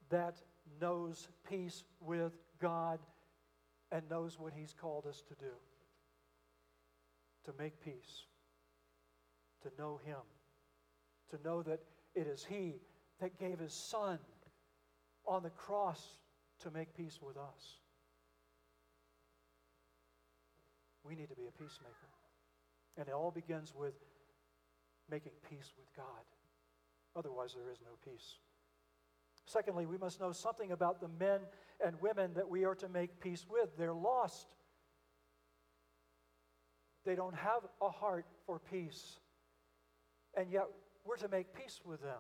that 0.10 0.42
knows 0.82 1.30
peace 1.50 1.86
with 2.02 2.34
God 2.60 3.00
and 3.94 4.10
knows 4.10 4.38
what 4.38 4.52
He's 4.54 4.74
called 4.74 5.06
us 5.06 5.24
to 5.30 5.36
do 5.36 5.54
to 7.46 7.52
make 7.58 7.80
peace, 7.84 8.26
to 9.64 9.70
know 9.78 10.00
Him, 10.06 10.18
to 11.32 11.48
know 11.48 11.62
that 11.64 11.80
it 12.14 12.28
is 12.28 12.46
He 12.46 12.76
that 13.20 13.40
gave 13.40 13.60
His 13.60 13.74
Son 13.74 14.20
on 15.26 15.44
the 15.44 15.50
cross 15.50 16.02
to 16.62 16.72
make 16.72 16.96
peace 16.96 17.20
with 17.22 17.38
us. 17.38 17.80
We 21.04 21.16
need 21.16 21.30
to 21.30 21.36
be 21.36 21.48
a 21.48 21.52
peacemaker. 21.52 21.94
And 22.98 23.08
it 23.08 23.14
all 23.14 23.32
begins 23.32 23.74
with 23.76 23.94
making 25.10 25.34
peace 25.50 25.74
with 25.78 25.88
God. 25.96 26.24
Otherwise, 27.16 27.54
there 27.54 27.72
is 27.72 27.80
no 27.82 27.98
peace. 28.04 28.38
Secondly, 29.46 29.86
we 29.86 29.98
must 29.98 30.20
know 30.20 30.32
something 30.32 30.72
about 30.72 31.00
the 31.00 31.08
men 31.20 31.42
and 31.86 32.02
women 32.02 32.34
that 32.34 32.50
we 32.50 32.66
are 32.66 32.76
to 32.76 32.90
make 32.90 33.20
peace 33.20 33.46
with. 33.48 33.78
They're 33.78 33.94
lost. 33.94 34.48
They 37.06 37.16
don't 37.16 37.36
have 37.36 37.62
a 37.82 37.90
heart 37.90 38.26
for 38.46 38.60
peace. 38.60 39.20
And 40.36 40.52
yet, 40.52 40.66
we're 41.06 41.18
to 41.18 41.28
make 41.28 41.54
peace 41.54 41.80
with 41.86 42.02
them. 42.02 42.20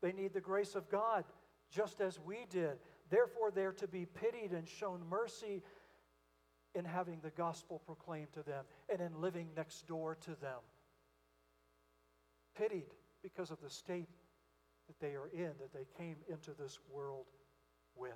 They 0.00 0.12
need 0.12 0.32
the 0.32 0.40
grace 0.40 0.74
of 0.74 0.88
God 0.88 1.24
just 1.70 2.00
as 2.00 2.18
we 2.18 2.46
did. 2.48 2.78
Therefore, 3.10 3.50
they're 3.50 3.72
to 3.72 3.86
be 3.86 4.06
pitied 4.06 4.52
and 4.52 4.66
shown 4.66 5.00
mercy 5.08 5.62
in 6.74 6.84
having 6.84 7.18
the 7.22 7.30
gospel 7.30 7.80
proclaimed 7.84 8.32
to 8.32 8.42
them 8.42 8.64
and 8.90 9.00
in 9.00 9.20
living 9.20 9.48
next 9.56 9.86
door 9.86 10.16
to 10.22 10.30
them. 10.40 10.60
Pitied 12.56 12.86
because 13.22 13.50
of 13.50 13.60
the 13.62 13.70
state 13.70 14.08
that 14.86 14.98
they 15.00 15.14
are 15.14 15.28
in, 15.32 15.52
that 15.60 15.72
they 15.72 15.86
came 15.98 16.16
into 16.28 16.52
this 16.58 16.78
world 16.90 17.26
with. 17.94 18.12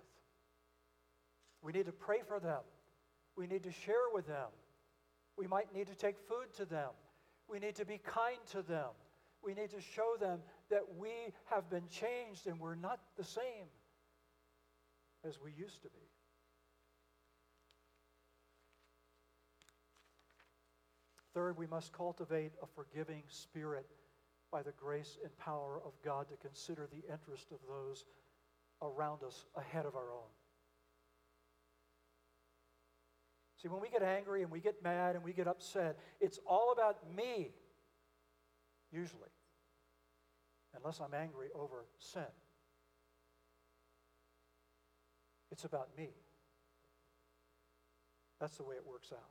We 1.61 1.73
need 1.73 1.87
to 1.87 1.93
pray 1.93 2.21
for 2.27 2.41
them. 2.41 2.61
We 3.37 3.47
need 3.47 3.65
to 3.65 3.73
share 3.73 4.11
with 4.13 4.27
them. 4.27 4.49
We 5.37 5.47
might 5.47 5.75
need 5.75 5.87
to 5.89 5.95
take 5.95 6.19
food 6.29 6.53
to 6.57 6.65
them. 6.65 6.91
We 7.49 7.59
need 7.59 7.77
to 7.77 7.85
be 7.85 7.99
kind 7.99 8.39
to 8.53 8.63
them. 8.63 8.91
We 9.43 9.55
need 9.55 9.71
to 9.71 9.81
show 9.81 10.15
them 10.21 10.41
that 10.71 10.83
we 10.97 11.11
have 11.47 11.69
been 11.69 11.89
changed 11.89 12.47
and 12.47 12.61
we're 12.61 12.75
not 12.75 13.01
the 13.17 13.25
same 13.25 13.67
as 15.25 15.41
we 15.41 15.53
used 15.53 15.83
to 15.83 15.89
be. 15.89 16.09
Third, 21.35 21.57
we 21.57 21.67
must 21.67 21.93
cultivate 21.93 22.53
a 22.63 22.67
forgiving 22.67 23.23
spirit 23.29 23.87
by 24.51 24.63
the 24.63 24.73
grace 24.73 25.19
and 25.23 25.37
power 25.39 25.81
of 25.85 25.93
God 26.05 26.29
to 26.29 26.37
consider 26.37 26.87
the 26.93 27.11
interest 27.11 27.51
of 27.53 27.59
those 27.67 28.05
around 28.83 29.23
us 29.23 29.47
ahead 29.57 29.87
of 29.87 29.97
our 29.97 30.13
own. 30.13 30.29
See, 33.63 33.69
when 33.69 33.81
we 33.81 33.89
get 33.89 34.03
angry 34.03 34.43
and 34.43 34.51
we 34.51 34.59
get 34.59 34.83
mad 34.83 35.15
and 35.15 35.23
we 35.23 35.33
get 35.33 35.47
upset, 35.47 35.97
it's 36.21 36.41
all 36.45 36.73
about 36.73 36.99
me, 37.15 37.53
usually, 38.91 39.31
unless 40.77 40.99
I'm 40.99 41.15
angry 41.15 41.47
over 41.55 41.85
sin. 41.97 42.27
It's 45.53 45.65
about 45.65 45.91
me. 45.97 46.09
That's 48.41 48.57
the 48.57 48.65
way 48.65 48.75
it 48.75 48.85
works 48.85 49.13
out. 49.13 49.31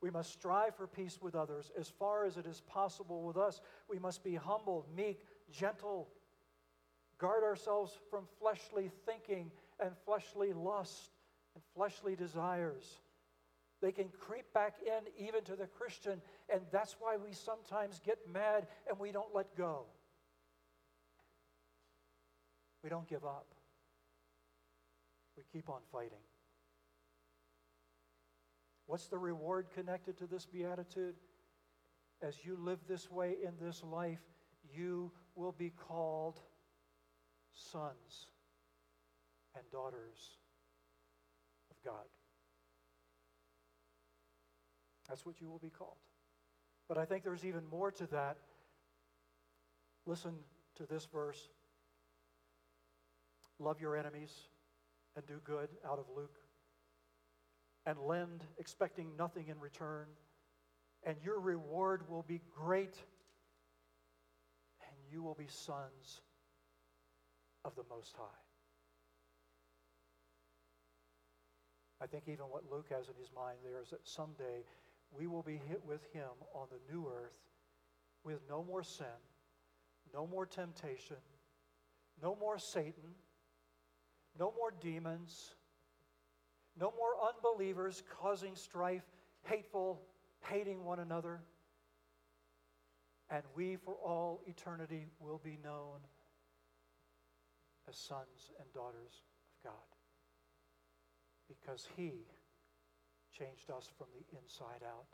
We 0.00 0.10
must 0.10 0.32
strive 0.32 0.74
for 0.74 0.88
peace 0.88 1.20
with 1.22 1.36
others 1.36 1.70
as 1.78 1.88
far 1.88 2.24
as 2.24 2.36
it 2.36 2.46
is 2.46 2.62
possible 2.62 3.22
with 3.22 3.36
us. 3.36 3.60
We 3.88 4.00
must 4.00 4.24
be 4.24 4.34
humble, 4.34 4.86
meek, 4.96 5.24
gentle, 5.52 6.08
guard 7.18 7.44
ourselves 7.44 7.92
from 8.10 8.24
fleshly 8.40 8.90
thinking 9.04 9.52
and 9.78 9.92
fleshly 10.04 10.52
lust 10.52 11.10
and 11.54 11.62
fleshly 11.74 12.16
desires. 12.16 12.98
They 13.82 13.92
can 13.92 14.08
creep 14.20 14.52
back 14.54 14.76
in 14.84 15.26
even 15.26 15.44
to 15.44 15.56
the 15.56 15.66
Christian, 15.66 16.20
and 16.52 16.62
that's 16.72 16.96
why 16.98 17.16
we 17.16 17.32
sometimes 17.32 18.00
get 18.04 18.18
mad 18.32 18.66
and 18.88 18.98
we 18.98 19.12
don't 19.12 19.34
let 19.34 19.54
go. 19.56 19.84
We 22.82 22.88
don't 22.88 23.08
give 23.08 23.24
up. 23.24 23.46
We 25.36 25.42
keep 25.52 25.68
on 25.68 25.80
fighting. 25.92 26.24
What's 28.86 29.08
the 29.08 29.18
reward 29.18 29.66
connected 29.74 30.16
to 30.18 30.26
this 30.26 30.46
beatitude? 30.46 31.16
As 32.22 32.44
you 32.44 32.56
live 32.58 32.78
this 32.88 33.10
way 33.10 33.34
in 33.44 33.52
this 33.60 33.82
life, 33.82 34.22
you 34.72 35.12
will 35.34 35.52
be 35.52 35.70
called 35.70 36.40
sons 37.52 38.28
and 39.54 39.64
daughters 39.70 40.38
of 41.70 41.76
God. 41.84 42.04
That's 45.08 45.24
what 45.24 45.40
you 45.40 45.48
will 45.48 45.58
be 45.58 45.70
called. 45.70 45.96
But 46.88 46.98
I 46.98 47.04
think 47.04 47.24
there's 47.24 47.44
even 47.44 47.66
more 47.70 47.90
to 47.92 48.06
that. 48.08 48.36
Listen 50.06 50.34
to 50.76 50.86
this 50.86 51.06
verse 51.12 51.48
Love 53.58 53.80
your 53.80 53.96
enemies 53.96 54.32
and 55.16 55.26
do 55.26 55.40
good 55.44 55.70
out 55.90 55.98
of 55.98 56.04
Luke 56.14 56.36
and 57.86 57.98
lend, 58.00 58.44
expecting 58.58 59.16
nothing 59.16 59.46
in 59.48 59.58
return, 59.60 60.06
and 61.04 61.16
your 61.24 61.40
reward 61.40 62.02
will 62.10 62.24
be 62.24 62.42
great, 62.54 62.96
and 64.82 64.96
you 65.10 65.22
will 65.22 65.34
be 65.34 65.46
sons 65.46 66.20
of 67.64 67.74
the 67.76 67.84
Most 67.88 68.14
High. 68.16 68.24
I 72.02 72.06
think 72.06 72.24
even 72.26 72.46
what 72.46 72.64
Luke 72.70 72.88
has 72.90 73.08
in 73.08 73.14
his 73.18 73.30
mind 73.34 73.58
there 73.64 73.80
is 73.80 73.90
that 73.90 74.00
someday 74.04 74.64
we 75.10 75.26
will 75.26 75.42
be 75.42 75.60
hit 75.68 75.82
with 75.86 76.02
him 76.12 76.28
on 76.54 76.68
the 76.70 76.92
new 76.92 77.06
earth 77.06 77.36
with 78.24 78.40
no 78.48 78.64
more 78.64 78.82
sin, 78.82 79.06
no 80.12 80.26
more 80.26 80.46
temptation, 80.46 81.16
no 82.22 82.36
more 82.40 82.58
Satan, 82.58 83.14
no 84.38 84.52
more 84.56 84.72
demons 84.80 85.54
no 86.78 86.92
more 86.96 87.14
unbelievers 87.34 88.02
causing 88.20 88.54
strife, 88.54 89.04
hateful, 89.44 90.02
hating 90.50 90.84
one 90.84 91.00
another. 91.00 91.40
And 93.30 93.42
we, 93.56 93.76
for 93.76 93.94
all 93.94 94.42
eternity, 94.46 95.06
will 95.18 95.40
be 95.42 95.58
known 95.64 96.00
as 97.88 97.96
sons 97.96 98.52
and 98.60 98.72
daughters 98.72 99.22
of 99.64 99.70
God. 99.70 99.86
Because 101.48 101.88
He 101.96 102.12
changed 103.38 103.70
us 103.70 103.88
from 103.98 104.06
the 104.14 104.38
inside 104.38 104.82
out. 104.84 105.06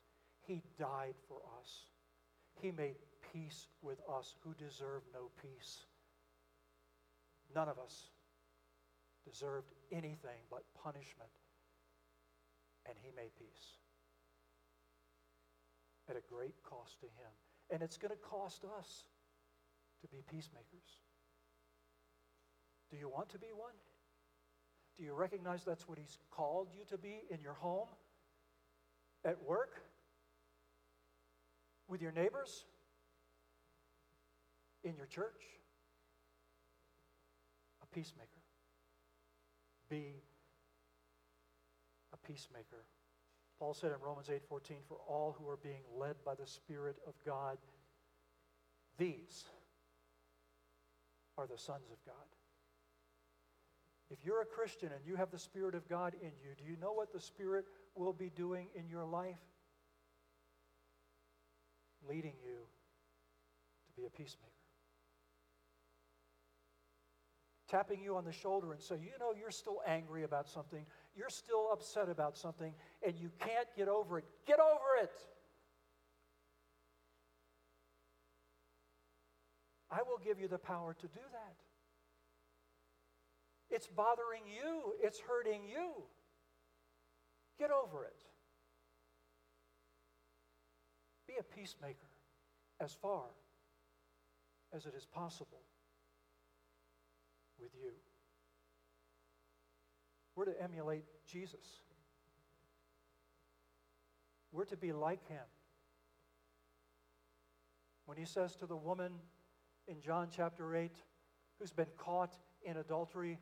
He 0.47 0.63
died 0.79 1.15
for 1.29 1.39
us. 1.59 1.87
He 2.61 2.71
made 2.71 2.97
peace 3.33 3.67
with 3.83 3.99
us 4.09 4.35
who 4.43 4.55
deserve 4.55 5.03
no 5.13 5.31
peace. 5.41 5.87
None 7.55 7.69
of 7.69 7.79
us 7.79 8.11
deserved 9.25 9.73
anything 9.91 10.41
but 10.51 10.65
punishment 10.83 11.31
and 12.87 12.97
he 13.01 13.11
made 13.15 13.31
peace 13.39 13.79
at 16.09 16.17
a 16.17 16.23
great 16.29 16.55
cost 16.63 17.01
to 17.01 17.07
him. 17.07 17.33
And 17.71 17.83
it's 17.83 17.97
going 17.97 18.11
to 18.11 18.19
cost 18.19 18.65
us 18.79 19.05
to 20.03 20.09
be 20.09 20.23
peacemakers. 20.29 20.99
Do 22.91 22.97
you 22.97 23.09
want 23.09 23.31
to 23.31 23.39
be 23.39 23.55
one? 23.55 23.75
Do 24.97 25.05
you 25.05 25.15
recognize 25.15 25.65
that's 25.65 25.89
what 25.89 25.99
he's 25.99 26.19
called 26.31 26.69
you 26.77 26.85
to 26.91 26.99
be 26.99 27.23
in 27.31 27.41
your 27.41 27.55
home, 27.55 27.89
at 29.25 29.43
work, 29.45 29.83
with 31.89 32.03
your 32.03 32.13
neighbors, 32.13 32.65
in 34.83 34.97
your 34.97 35.07
church? 35.07 35.45
A 37.83 37.87
peacemaker. 37.95 38.29
Be 39.89 40.23
a 42.13 42.17
peacemaker. 42.17 42.85
Paul 43.59 43.75
said 43.75 43.93
in 43.93 44.01
Romans 44.01 44.29
8:14, 44.29 44.83
"For 44.85 44.99
all 45.01 45.33
who 45.33 45.49
are 45.49 45.57
being 45.57 45.85
led 45.97 46.25
by 46.25 46.35
the 46.35 46.47
Spirit 46.47 46.99
of 47.07 47.23
God, 47.23 47.61
these 48.97 49.49
are 51.37 51.47
the 51.47 51.59
sons 51.59 51.91
of 51.91 52.03
God." 52.05 52.29
If 54.09 54.25
you're 54.25 54.43
a 54.43 54.47
Christian 54.47 54.93
and 54.93 55.07
you 55.07 55.17
have 55.17 55.31
the 55.31 55.39
Spirit 55.39 55.75
of 55.75 55.89
God 55.89 56.15
in 56.15 56.37
you, 56.39 56.55
do 56.55 56.65
you 56.65 56.77
know 56.77 56.93
what 56.93 57.13
the 57.13 57.21
Spirit 57.21 57.67
will 57.95 58.13
be 58.13 58.31
doing 58.31 58.69
in 58.75 58.89
your 58.89 59.05
life? 59.05 59.41
Leading 62.09 62.35
you 62.45 62.57
to 63.87 64.01
be 64.01 64.07
a 64.07 64.11
peacemaker. 64.11 64.49
Tapping 67.69 68.03
you 68.03 68.17
on 68.17 68.25
the 68.25 68.33
shoulder 68.33 68.73
and 68.73 68.83
say, 68.83 68.97
you 68.97 69.19
know, 69.19 69.33
you're 69.39 69.51
still 69.51 69.81
angry 69.87 70.25
about 70.25 70.49
something, 70.49 70.85
you're 71.17 71.31
still 71.31 71.69
upset 71.73 72.09
about 72.09 72.37
something, 72.37 72.75
and 73.07 73.15
you 73.19 73.31
can't 73.39 73.69
get 73.77 73.89
over 73.89 74.19
it. 74.19 74.25
Get 74.47 74.59
over 74.59 75.03
it! 75.03 75.13
I 79.91 80.03
will 80.03 80.19
give 80.25 80.41
you 80.41 80.49
the 80.49 80.59
power 80.59 80.95
to 80.95 81.07
do 81.07 81.21
that. 81.33 81.57
It's 83.75 83.87
bothering 83.87 84.43
you, 84.47 84.95
it's 85.03 85.21
hurting 85.21 85.63
you. 85.67 85.93
Get 87.59 87.71
over 87.71 88.05
it. 88.05 88.23
Be 91.27 91.35
a 91.39 91.43
peacemaker 91.43 91.97
as 92.81 92.93
far 92.93 93.25
as 94.75 94.87
it 94.87 94.95
is 94.97 95.07
possible 95.07 95.63
with 97.61 97.71
you. 97.81 97.93
We're 100.35 100.47
to 100.47 100.63
emulate 100.63 101.05
Jesus. 101.27 101.81
We're 104.51 104.65
to 104.67 104.77
be 104.77 104.93
like 104.93 105.27
him. 105.29 105.45
When 108.07 108.19
he 108.19 108.25
says 108.25 108.57
to 108.57 108.67
the 108.67 108.77
woman 108.77 109.13
in 109.87 110.01
John 110.01 110.29
chapter 110.35 110.75
8, 110.75 110.91
who's 111.59 111.73
been 111.73 111.87
caught 111.97 112.35
in 112.65 112.77
adultery, 112.79 113.39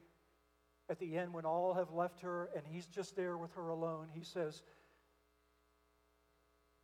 at 0.90 0.98
the 0.98 1.16
end, 1.16 1.32
when 1.32 1.44
all 1.44 1.72
have 1.74 1.92
left 1.92 2.20
her 2.20 2.50
and 2.56 2.64
he's 2.66 2.86
just 2.86 3.14
there 3.14 3.38
with 3.38 3.52
her 3.52 3.68
alone, 3.68 4.08
he 4.12 4.24
says, 4.24 4.62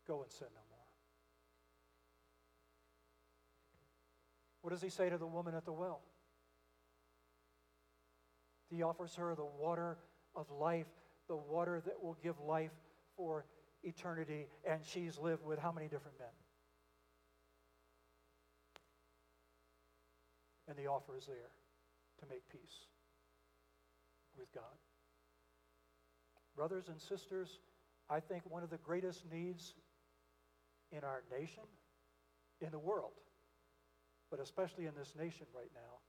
Go 0.07 0.22
and 0.22 0.30
sin 0.30 0.46
no 0.54 0.61
more. 0.70 0.86
What 4.62 4.70
does 4.70 4.80
he 4.80 4.90
say 4.90 5.11
to 5.11 5.18
the 5.18 5.26
woman 5.26 5.57
at 5.57 5.64
the 5.64 5.72
well? 5.72 6.02
He 8.70 8.84
offers 8.84 9.16
her 9.16 9.34
the 9.34 9.44
water 9.44 9.98
of 10.36 10.48
life, 10.52 10.86
the 11.26 11.36
water 11.36 11.82
that 11.84 12.00
will 12.00 12.16
give 12.22 12.38
life 12.38 12.70
for 13.16 13.44
eternity, 13.82 14.46
and 14.64 14.84
she's 14.84 15.18
lived 15.18 15.44
with 15.44 15.59
how 15.59 15.72
many 15.72 15.88
different 15.88 16.16
men? 16.20 16.28
And 20.68 20.76
the 20.76 20.86
offer 20.86 21.16
is 21.16 21.26
there 21.26 21.50
to 22.20 22.26
make 22.28 22.48
peace 22.48 22.86
with 24.39 24.53
God. 24.55 24.64
Brothers 26.55 26.89
and 26.89 27.01
sisters, 27.01 27.61
I 28.09 28.20
think 28.20 28.43
one 28.49 28.62
of 28.62 28.70
the 28.70 28.78
greatest 28.78 29.24
needs 29.30 29.74
in 30.93 31.05
our 31.05 31.22
nation, 31.30 31.64
in 32.61 32.70
the 32.70 32.78
world, 32.78 33.12
but 34.30 34.41
especially 34.41 34.87
in 34.87 34.95
this 34.97 35.14
nation 35.18 35.47
right 35.55 35.70
now, 35.74 36.01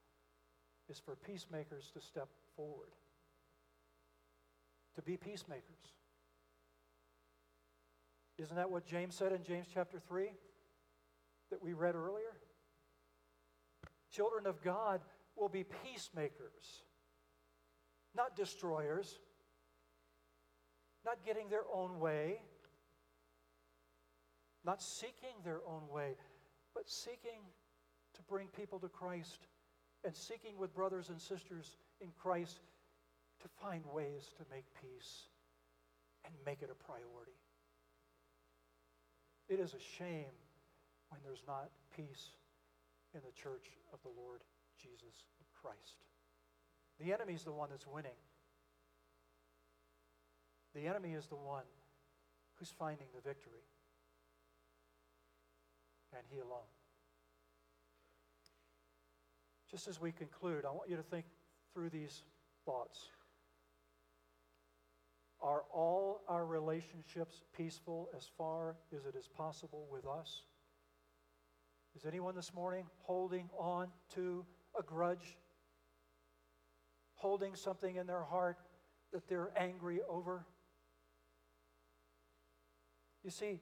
is 0.88 0.98
for 0.98 1.16
peacemakers 1.16 1.90
to 1.92 2.00
step 2.00 2.28
forward, 2.56 2.92
to 4.96 5.02
be 5.02 5.16
peacemakers. 5.16 5.92
Isn't 8.38 8.56
that 8.56 8.70
what 8.70 8.86
James 8.86 9.16
said 9.16 9.32
in 9.32 9.42
James 9.42 9.66
chapter 9.72 9.98
3 9.98 10.30
that 11.50 11.62
we 11.62 11.72
read 11.72 11.94
earlier? 11.94 12.36
Children 14.12 14.46
of 14.46 14.62
God 14.62 15.00
will 15.36 15.48
be 15.48 15.64
peacemakers 15.64 16.82
not 18.18 18.36
destroyers, 18.36 19.18
not 21.06 21.24
getting 21.24 21.48
their 21.48 21.64
own 21.72 22.00
way, 22.00 22.42
not 24.64 24.82
seeking 24.82 25.36
their 25.44 25.60
own 25.66 25.88
way, 25.88 26.16
but 26.74 26.90
seeking 26.90 27.40
to 28.14 28.22
bring 28.22 28.48
people 28.48 28.78
to 28.80 28.88
Christ 28.88 29.46
and 30.04 30.14
seeking 30.14 30.58
with 30.58 30.74
brothers 30.74 31.08
and 31.08 31.20
sisters 31.20 31.76
in 32.00 32.08
Christ 32.20 32.60
to 33.40 33.48
find 33.62 33.84
ways 33.94 34.32
to 34.36 34.44
make 34.50 34.64
peace 34.82 35.28
and 36.24 36.34
make 36.44 36.60
it 36.60 36.70
a 36.70 36.84
priority. 36.84 37.38
It 39.48 39.60
is 39.60 39.74
a 39.74 39.96
shame 39.96 40.34
when 41.08 41.20
there's 41.24 41.44
not 41.46 41.70
peace 41.96 42.30
in 43.14 43.20
the 43.24 43.32
church 43.32 43.70
of 43.92 44.00
the 44.02 44.10
Lord 44.20 44.42
Jesus 44.76 45.24
Christ. 45.62 46.04
The 47.00 47.12
enemy 47.12 47.34
is 47.34 47.44
the 47.44 47.52
one 47.52 47.68
that's 47.70 47.86
winning. 47.86 48.16
The 50.74 50.86
enemy 50.86 51.12
is 51.12 51.26
the 51.26 51.36
one 51.36 51.64
who's 52.56 52.70
finding 52.70 53.06
the 53.14 53.20
victory. 53.20 53.64
And 56.16 56.22
he 56.30 56.38
alone. 56.38 56.68
Just 59.70 59.86
as 59.86 60.00
we 60.00 60.12
conclude, 60.12 60.64
I 60.64 60.70
want 60.70 60.88
you 60.88 60.96
to 60.96 61.02
think 61.02 61.26
through 61.72 61.90
these 61.90 62.22
thoughts. 62.64 63.10
Are 65.40 65.62
all 65.72 66.22
our 66.28 66.44
relationships 66.44 67.42
peaceful 67.56 68.08
as 68.16 68.28
far 68.36 68.76
as 68.92 69.04
it 69.04 69.14
is 69.16 69.28
possible 69.28 69.86
with 69.90 70.06
us? 70.06 70.42
Is 71.94 72.06
anyone 72.06 72.34
this 72.34 72.52
morning 72.54 72.86
holding 73.02 73.48
on 73.58 73.88
to 74.14 74.44
a 74.78 74.82
grudge 74.82 75.36
holding 77.18 77.54
something 77.54 77.96
in 77.96 78.06
their 78.06 78.22
heart 78.22 78.58
that 79.12 79.28
they're 79.28 79.50
angry 79.56 80.00
over. 80.08 80.46
You 83.24 83.30
see, 83.30 83.60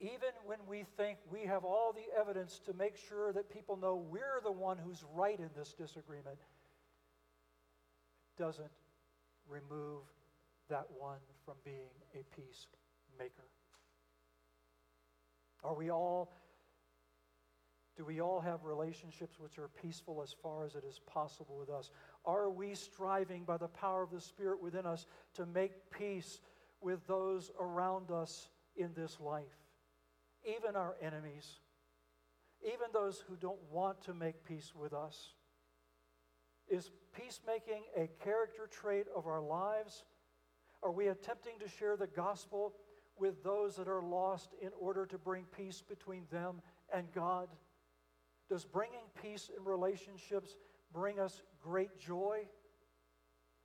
even 0.00 0.30
when 0.46 0.58
we 0.68 0.84
think 0.96 1.18
we 1.30 1.40
have 1.46 1.64
all 1.64 1.92
the 1.92 2.18
evidence 2.18 2.60
to 2.66 2.72
make 2.72 2.96
sure 2.96 3.32
that 3.32 3.52
people 3.52 3.76
know 3.76 3.96
we're 3.96 4.40
the 4.42 4.52
one 4.52 4.78
who's 4.78 5.04
right 5.14 5.38
in 5.38 5.50
this 5.56 5.74
disagreement, 5.74 6.38
it 8.36 8.42
doesn't 8.42 8.70
remove 9.48 10.02
that 10.68 10.86
one 10.96 11.18
from 11.44 11.54
being 11.64 11.90
a 12.14 12.24
peacemaker. 12.34 13.44
Are 15.62 15.74
we 15.74 15.90
all 15.90 16.32
do 17.96 18.04
we 18.04 18.20
all 18.20 18.40
have 18.40 18.64
relationships 18.64 19.38
which 19.38 19.56
are 19.56 19.68
peaceful 19.68 20.20
as 20.20 20.34
far 20.42 20.64
as 20.64 20.74
it 20.74 20.82
is 20.84 21.00
possible 21.06 21.56
with 21.56 21.70
us? 21.70 21.90
Are 22.24 22.50
we 22.50 22.74
striving 22.74 23.44
by 23.44 23.58
the 23.58 23.68
power 23.68 24.02
of 24.02 24.10
the 24.10 24.20
Spirit 24.20 24.62
within 24.62 24.86
us 24.86 25.06
to 25.34 25.44
make 25.44 25.90
peace 25.90 26.40
with 26.80 27.06
those 27.06 27.50
around 27.60 28.10
us 28.10 28.48
in 28.76 28.92
this 28.94 29.20
life? 29.20 29.58
Even 30.44 30.76
our 30.76 30.96
enemies, 31.02 31.60
even 32.62 32.86
those 32.92 33.22
who 33.28 33.36
don't 33.36 33.60
want 33.70 34.00
to 34.02 34.14
make 34.14 34.44
peace 34.44 34.72
with 34.74 34.92
us. 34.92 35.34
Is 36.68 36.90
peacemaking 37.14 37.82
a 37.96 38.08
character 38.22 38.66
trait 38.70 39.06
of 39.14 39.26
our 39.26 39.42
lives? 39.42 40.04
Are 40.82 40.92
we 40.92 41.08
attempting 41.08 41.58
to 41.60 41.68
share 41.68 41.96
the 41.96 42.06
gospel 42.06 42.74
with 43.18 43.42
those 43.44 43.76
that 43.76 43.88
are 43.88 44.02
lost 44.02 44.50
in 44.60 44.70
order 44.80 45.06
to 45.06 45.18
bring 45.18 45.44
peace 45.56 45.82
between 45.86 46.22
them 46.30 46.62
and 46.92 47.12
God? 47.12 47.48
Does 48.48 48.64
bringing 48.64 49.04
peace 49.22 49.50
in 49.56 49.64
relationships 49.64 50.56
bring 50.92 51.18
us 51.18 51.42
great 51.64 51.98
joy? 51.98 52.42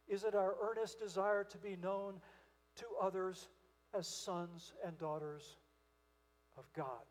Is 0.08 0.24
it 0.24 0.34
our 0.34 0.56
earnest 0.62 1.00
desire 1.00 1.44
to 1.44 1.58
be 1.58 1.76
known 1.76 2.16
to 2.78 2.86
others 3.02 3.50
as 3.94 4.08
sons 4.08 4.74
and 4.86 4.98
daughters 4.98 5.58
of 6.58 6.64
God? 6.74 7.06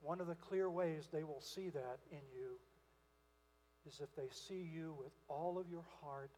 One 0.00 0.20
of 0.20 0.26
the 0.26 0.34
clear 0.34 0.70
ways 0.70 1.08
they 1.12 1.24
will 1.24 1.42
see 1.42 1.68
that 1.68 1.98
in 2.10 2.22
you 2.34 2.58
is 3.86 4.00
if 4.00 4.14
they 4.16 4.28
see 4.30 4.68
you 4.74 4.94
with 4.98 5.12
all 5.28 5.58
of 5.58 5.68
your 5.68 5.84
heart, 6.02 6.30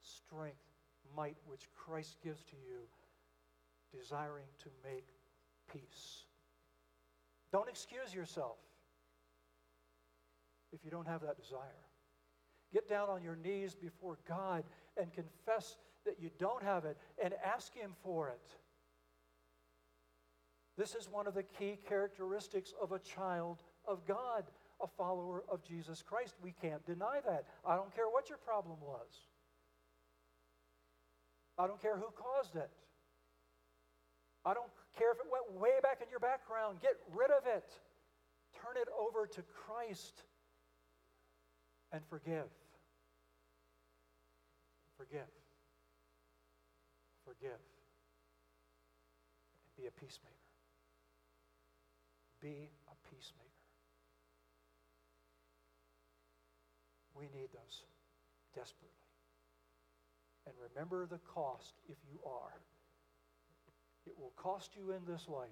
strength, 0.00 0.62
might, 1.16 1.36
which 1.46 1.68
Christ 1.76 2.16
gives 2.22 2.42
to 2.44 2.56
you, 2.56 2.80
desiring 3.92 4.46
to 4.60 4.68
make 4.84 5.08
peace. 5.72 6.24
Don't 7.52 7.68
excuse 7.68 8.14
yourself 8.14 8.58
if 10.72 10.84
you 10.84 10.90
don't 10.90 11.08
have 11.08 11.22
that 11.22 11.40
desire. 11.40 11.86
Get 12.72 12.88
down 12.88 13.08
on 13.08 13.22
your 13.22 13.36
knees 13.36 13.74
before 13.74 14.18
God 14.28 14.64
and 14.96 15.12
confess 15.12 15.76
that 16.04 16.20
you 16.20 16.30
don't 16.38 16.62
have 16.62 16.84
it 16.84 16.96
and 17.22 17.34
ask 17.44 17.74
Him 17.74 17.92
for 18.02 18.28
it. 18.28 18.56
This 20.76 20.94
is 20.94 21.10
one 21.10 21.26
of 21.26 21.34
the 21.34 21.42
key 21.42 21.78
characteristics 21.88 22.72
of 22.80 22.92
a 22.92 22.98
child 23.00 23.62
of 23.86 24.06
God, 24.06 24.44
a 24.80 24.86
follower 24.86 25.44
of 25.50 25.62
Jesus 25.64 26.02
Christ. 26.02 26.34
We 26.42 26.54
can't 26.62 26.84
deny 26.86 27.20
that. 27.26 27.44
I 27.66 27.76
don't 27.76 27.94
care 27.94 28.08
what 28.08 28.28
your 28.28 28.38
problem 28.38 28.78
was. 28.80 29.26
I 31.58 31.66
don't 31.66 31.82
care 31.82 31.96
who 31.96 32.08
caused 32.16 32.56
it. 32.56 32.70
I 34.46 34.54
don't 34.54 34.70
care 34.96 35.12
if 35.12 35.18
it 35.18 35.26
went 35.30 35.60
way 35.60 35.76
back 35.82 35.98
in 36.00 36.08
your 36.08 36.20
background. 36.20 36.78
Get 36.80 36.96
rid 37.12 37.30
of 37.30 37.44
it. 37.46 37.68
Turn 38.56 38.80
it 38.80 38.88
over 38.98 39.26
to 39.26 39.42
Christ 39.42 40.22
and 41.92 42.02
forgive. 42.08 42.48
Forgive. 44.96 45.30
Forgive. 47.24 47.60
And 49.64 49.72
be 49.76 49.86
a 49.86 49.90
peacemaker. 49.90 50.34
Be 52.40 52.70
a 52.88 53.08
peacemaker. 53.08 53.50
We 57.14 57.24
need 57.34 57.48
those 57.52 57.82
desperately. 58.54 58.88
And 60.46 60.54
remember 60.72 61.06
the 61.06 61.20
cost 61.34 61.74
if 61.88 61.96
you 62.10 62.18
are. 62.26 62.60
It 64.06 64.18
will 64.18 64.32
cost 64.36 64.70
you 64.76 64.92
in 64.92 65.00
this 65.06 65.28
life 65.28 65.48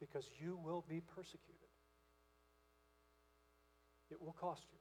because 0.00 0.24
you 0.40 0.58
will 0.62 0.84
be 0.88 1.00
persecuted. 1.14 1.55
It 4.10 4.20
will 4.20 4.34
cost 4.38 4.66
you. 4.72 4.78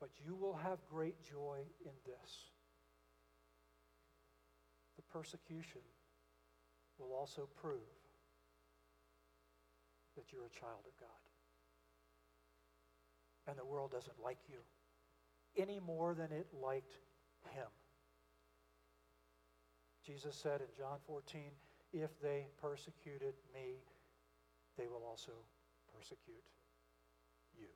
But 0.00 0.10
you 0.24 0.34
will 0.34 0.54
have 0.54 0.78
great 0.90 1.22
joy 1.22 1.58
in 1.84 1.92
this. 2.04 2.50
The 4.96 5.02
persecution 5.02 5.80
will 6.98 7.12
also 7.12 7.48
prove 7.60 7.80
that 10.16 10.32
you're 10.32 10.46
a 10.46 10.60
child 10.60 10.84
of 10.86 10.96
God. 10.98 11.08
And 13.48 13.58
the 13.58 13.64
world 13.64 13.92
doesn't 13.92 14.22
like 14.22 14.38
you 14.48 14.58
any 15.56 15.80
more 15.80 16.14
than 16.14 16.32
it 16.32 16.46
liked 16.52 16.98
him. 17.54 17.68
Jesus 20.04 20.36
said 20.36 20.60
in 20.60 20.68
John 20.76 20.98
14, 21.06 21.50
if 21.92 22.10
they 22.20 22.46
persecuted 22.60 23.34
me, 23.52 23.82
they 24.78 24.86
will 24.86 25.02
also 25.08 25.32
persecute 25.94 26.44
you. 27.58 27.66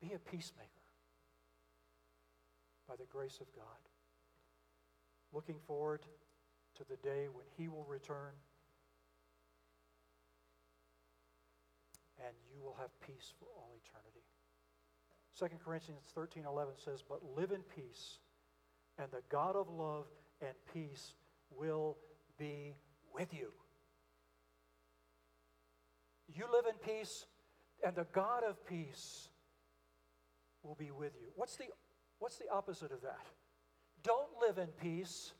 Be 0.00 0.12
a 0.14 0.18
peacemaker 0.18 0.68
by 2.88 2.96
the 2.96 3.04
grace 3.04 3.38
of 3.40 3.52
God. 3.54 3.64
Looking 5.32 5.58
forward 5.66 6.00
to 6.76 6.84
the 6.88 6.96
day 6.96 7.26
when 7.32 7.44
He 7.56 7.68
will 7.68 7.86
return 7.88 8.32
and 12.24 12.34
you 12.54 12.62
will 12.62 12.76
have 12.78 12.90
peace 13.00 13.32
for 13.38 13.46
all 13.56 13.70
eternity. 13.76 14.24
2 15.38 15.46
Corinthians 15.64 16.02
13 16.14 16.44
11 16.44 16.74
says, 16.84 17.02
But 17.08 17.20
live 17.36 17.52
in 17.52 17.62
peace, 17.62 18.18
and 18.98 19.10
the 19.10 19.22
God 19.28 19.54
of 19.54 19.68
love 19.68 20.06
and 20.40 20.52
peace 20.72 21.14
will 21.50 21.96
be 22.38 22.74
with 23.14 23.32
you. 23.32 23.52
You 26.34 26.44
live 26.52 26.64
in 26.66 26.74
peace, 26.78 27.26
and 27.84 27.94
the 27.94 28.06
God 28.12 28.42
of 28.44 28.66
peace 28.66 29.28
will 30.68 30.74
be 30.74 30.90
with 30.90 31.12
you. 31.18 31.28
What's 31.34 31.56
the, 31.56 31.64
what's 32.18 32.36
the 32.36 32.48
opposite 32.52 32.92
of 32.92 33.00
that? 33.00 33.24
Don't 34.04 34.28
live 34.46 34.58
in 34.58 34.68
peace, 34.80 35.32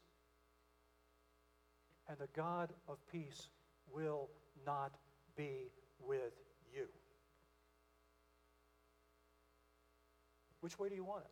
and 2.09 2.17
the 2.19 2.29
God 2.35 2.73
of 2.89 2.97
peace 3.13 3.51
will 3.93 4.31
not 4.65 4.95
be 5.37 5.71
with 6.01 6.33
you. 6.75 6.87
Which 10.61 10.79
way 10.79 10.89
do 10.89 10.95
you 10.95 11.05
want 11.05 11.25
it? 11.25 11.31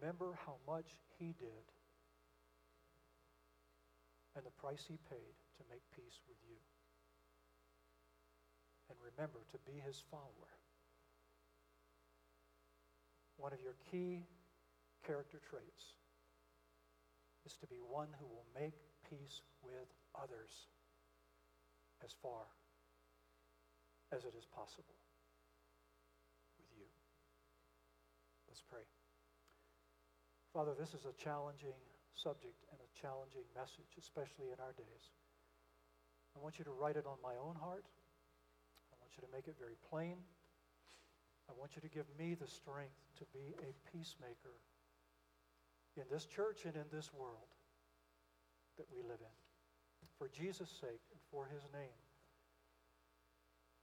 Remember 0.00 0.38
how 0.46 0.56
much 0.66 0.86
he 1.18 1.34
did 1.38 1.48
and 4.36 4.46
the 4.46 4.50
price 4.50 4.84
he 4.86 4.98
paid 5.10 5.34
to 5.56 5.64
make 5.68 5.82
peace 5.94 6.20
with 6.28 6.36
you. 6.48 6.56
And 8.88 8.96
remember 9.04 9.44
to 9.52 9.58
be 9.64 9.78
his 9.84 10.02
follower. 10.10 10.56
One 13.36 13.52
of 13.52 13.60
your 13.60 13.76
key 13.90 14.26
character 15.06 15.38
traits 15.38 15.94
is 17.46 17.54
to 17.60 17.66
be 17.66 17.78
one 17.80 18.08
who 18.18 18.26
will 18.26 18.48
make 18.52 18.74
peace 19.08 19.42
with 19.62 19.88
others 20.16 20.68
as 22.04 22.14
far 22.22 22.44
as 24.12 24.24
it 24.24 24.34
is 24.36 24.44
possible 24.44 24.96
with 26.58 26.70
you. 26.76 26.88
Let's 28.48 28.62
pray. 28.62 28.84
Father, 30.52 30.72
this 30.78 30.94
is 30.94 31.04
a 31.04 31.14
challenging 31.22 31.76
subject 32.16 32.64
and 32.72 32.80
a 32.80 32.90
challenging 32.98 33.46
message, 33.54 33.94
especially 34.00 34.50
in 34.50 34.58
our 34.58 34.72
days. 34.74 35.12
I 36.34 36.40
want 36.40 36.58
you 36.58 36.64
to 36.64 36.74
write 36.74 36.96
it 36.96 37.06
on 37.06 37.16
my 37.22 37.36
own 37.38 37.54
heart. 37.54 37.84
Want 39.08 39.24
you 39.24 39.28
to 39.28 39.34
make 39.34 39.48
it 39.48 39.56
very 39.58 39.76
plain. 39.88 40.16
I 41.48 41.52
want 41.58 41.76
you 41.76 41.80
to 41.80 41.88
give 41.88 42.04
me 42.18 42.34
the 42.34 42.46
strength 42.46 43.00
to 43.16 43.24
be 43.32 43.56
a 43.64 43.72
peacemaker 43.90 44.60
in 45.96 46.04
this 46.12 46.26
church 46.26 46.66
and 46.66 46.76
in 46.76 46.84
this 46.92 47.08
world 47.14 47.48
that 48.76 48.84
we 48.94 49.00
live 49.00 49.20
in. 49.20 49.36
For 50.18 50.28
Jesus' 50.28 50.68
sake 50.68 51.00
and 51.10 51.20
for 51.30 51.46
his 51.46 51.62
name. 51.72 51.96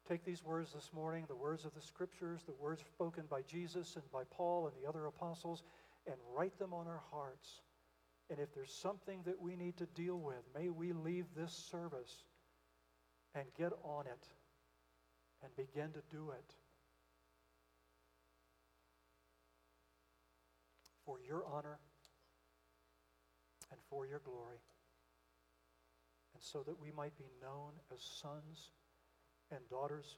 Take 0.08 0.24
these 0.24 0.44
words 0.44 0.74
this 0.74 0.92
morning, 0.94 1.26
the 1.28 1.36
words 1.36 1.66
of 1.66 1.74
the 1.74 1.82
scriptures, 1.82 2.44
the 2.46 2.54
words 2.62 2.82
spoken 2.82 3.24
by 3.28 3.42
Jesus 3.42 3.96
and 3.96 4.06
by 4.12 4.26
Paul 4.30 4.68
and 4.68 4.76
the 4.80 4.88
other 4.88 5.08
apostles, 5.08 5.64
and 6.06 6.18
write 6.38 6.60
them 6.60 6.72
on 6.72 6.86
our 6.86 7.02
hearts. 7.10 7.62
And 8.30 8.38
if 8.38 8.54
there's 8.54 8.72
something 8.72 9.22
that 9.26 9.42
we 9.42 9.56
need 9.56 9.78
to 9.78 9.88
deal 9.88 10.20
with, 10.20 10.44
may 10.54 10.70
we 10.70 10.94
leave 10.94 11.26
this 11.36 11.52
service 11.72 12.26
and 13.34 13.46
get 13.58 13.74
on 13.84 14.06
it 14.06 14.28
and 15.46 15.56
begin 15.56 15.92
to 15.94 16.02
do 16.10 16.32
it. 16.32 16.56
For 21.06 21.18
your 21.22 21.44
honor 21.46 21.78
and 23.72 23.80
for 23.90 24.08
your 24.08 24.20
glory. 24.26 24.58
And 26.34 26.42
so 26.42 26.64
that 26.66 26.82
we 26.82 26.92
might 26.92 27.16
be 27.16 27.30
known 27.40 27.74
as 27.94 28.02
sons 28.02 28.72
and 29.52 29.60
daughters 29.70 30.18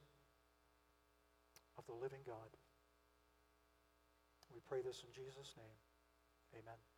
of 1.77 1.85
the 1.85 1.93
living 1.93 2.21
God. 2.25 2.55
We 4.53 4.61
pray 4.67 4.79
this 4.81 5.03
in 5.05 5.13
Jesus' 5.13 5.53
name. 5.57 6.61
Amen. 6.63 6.96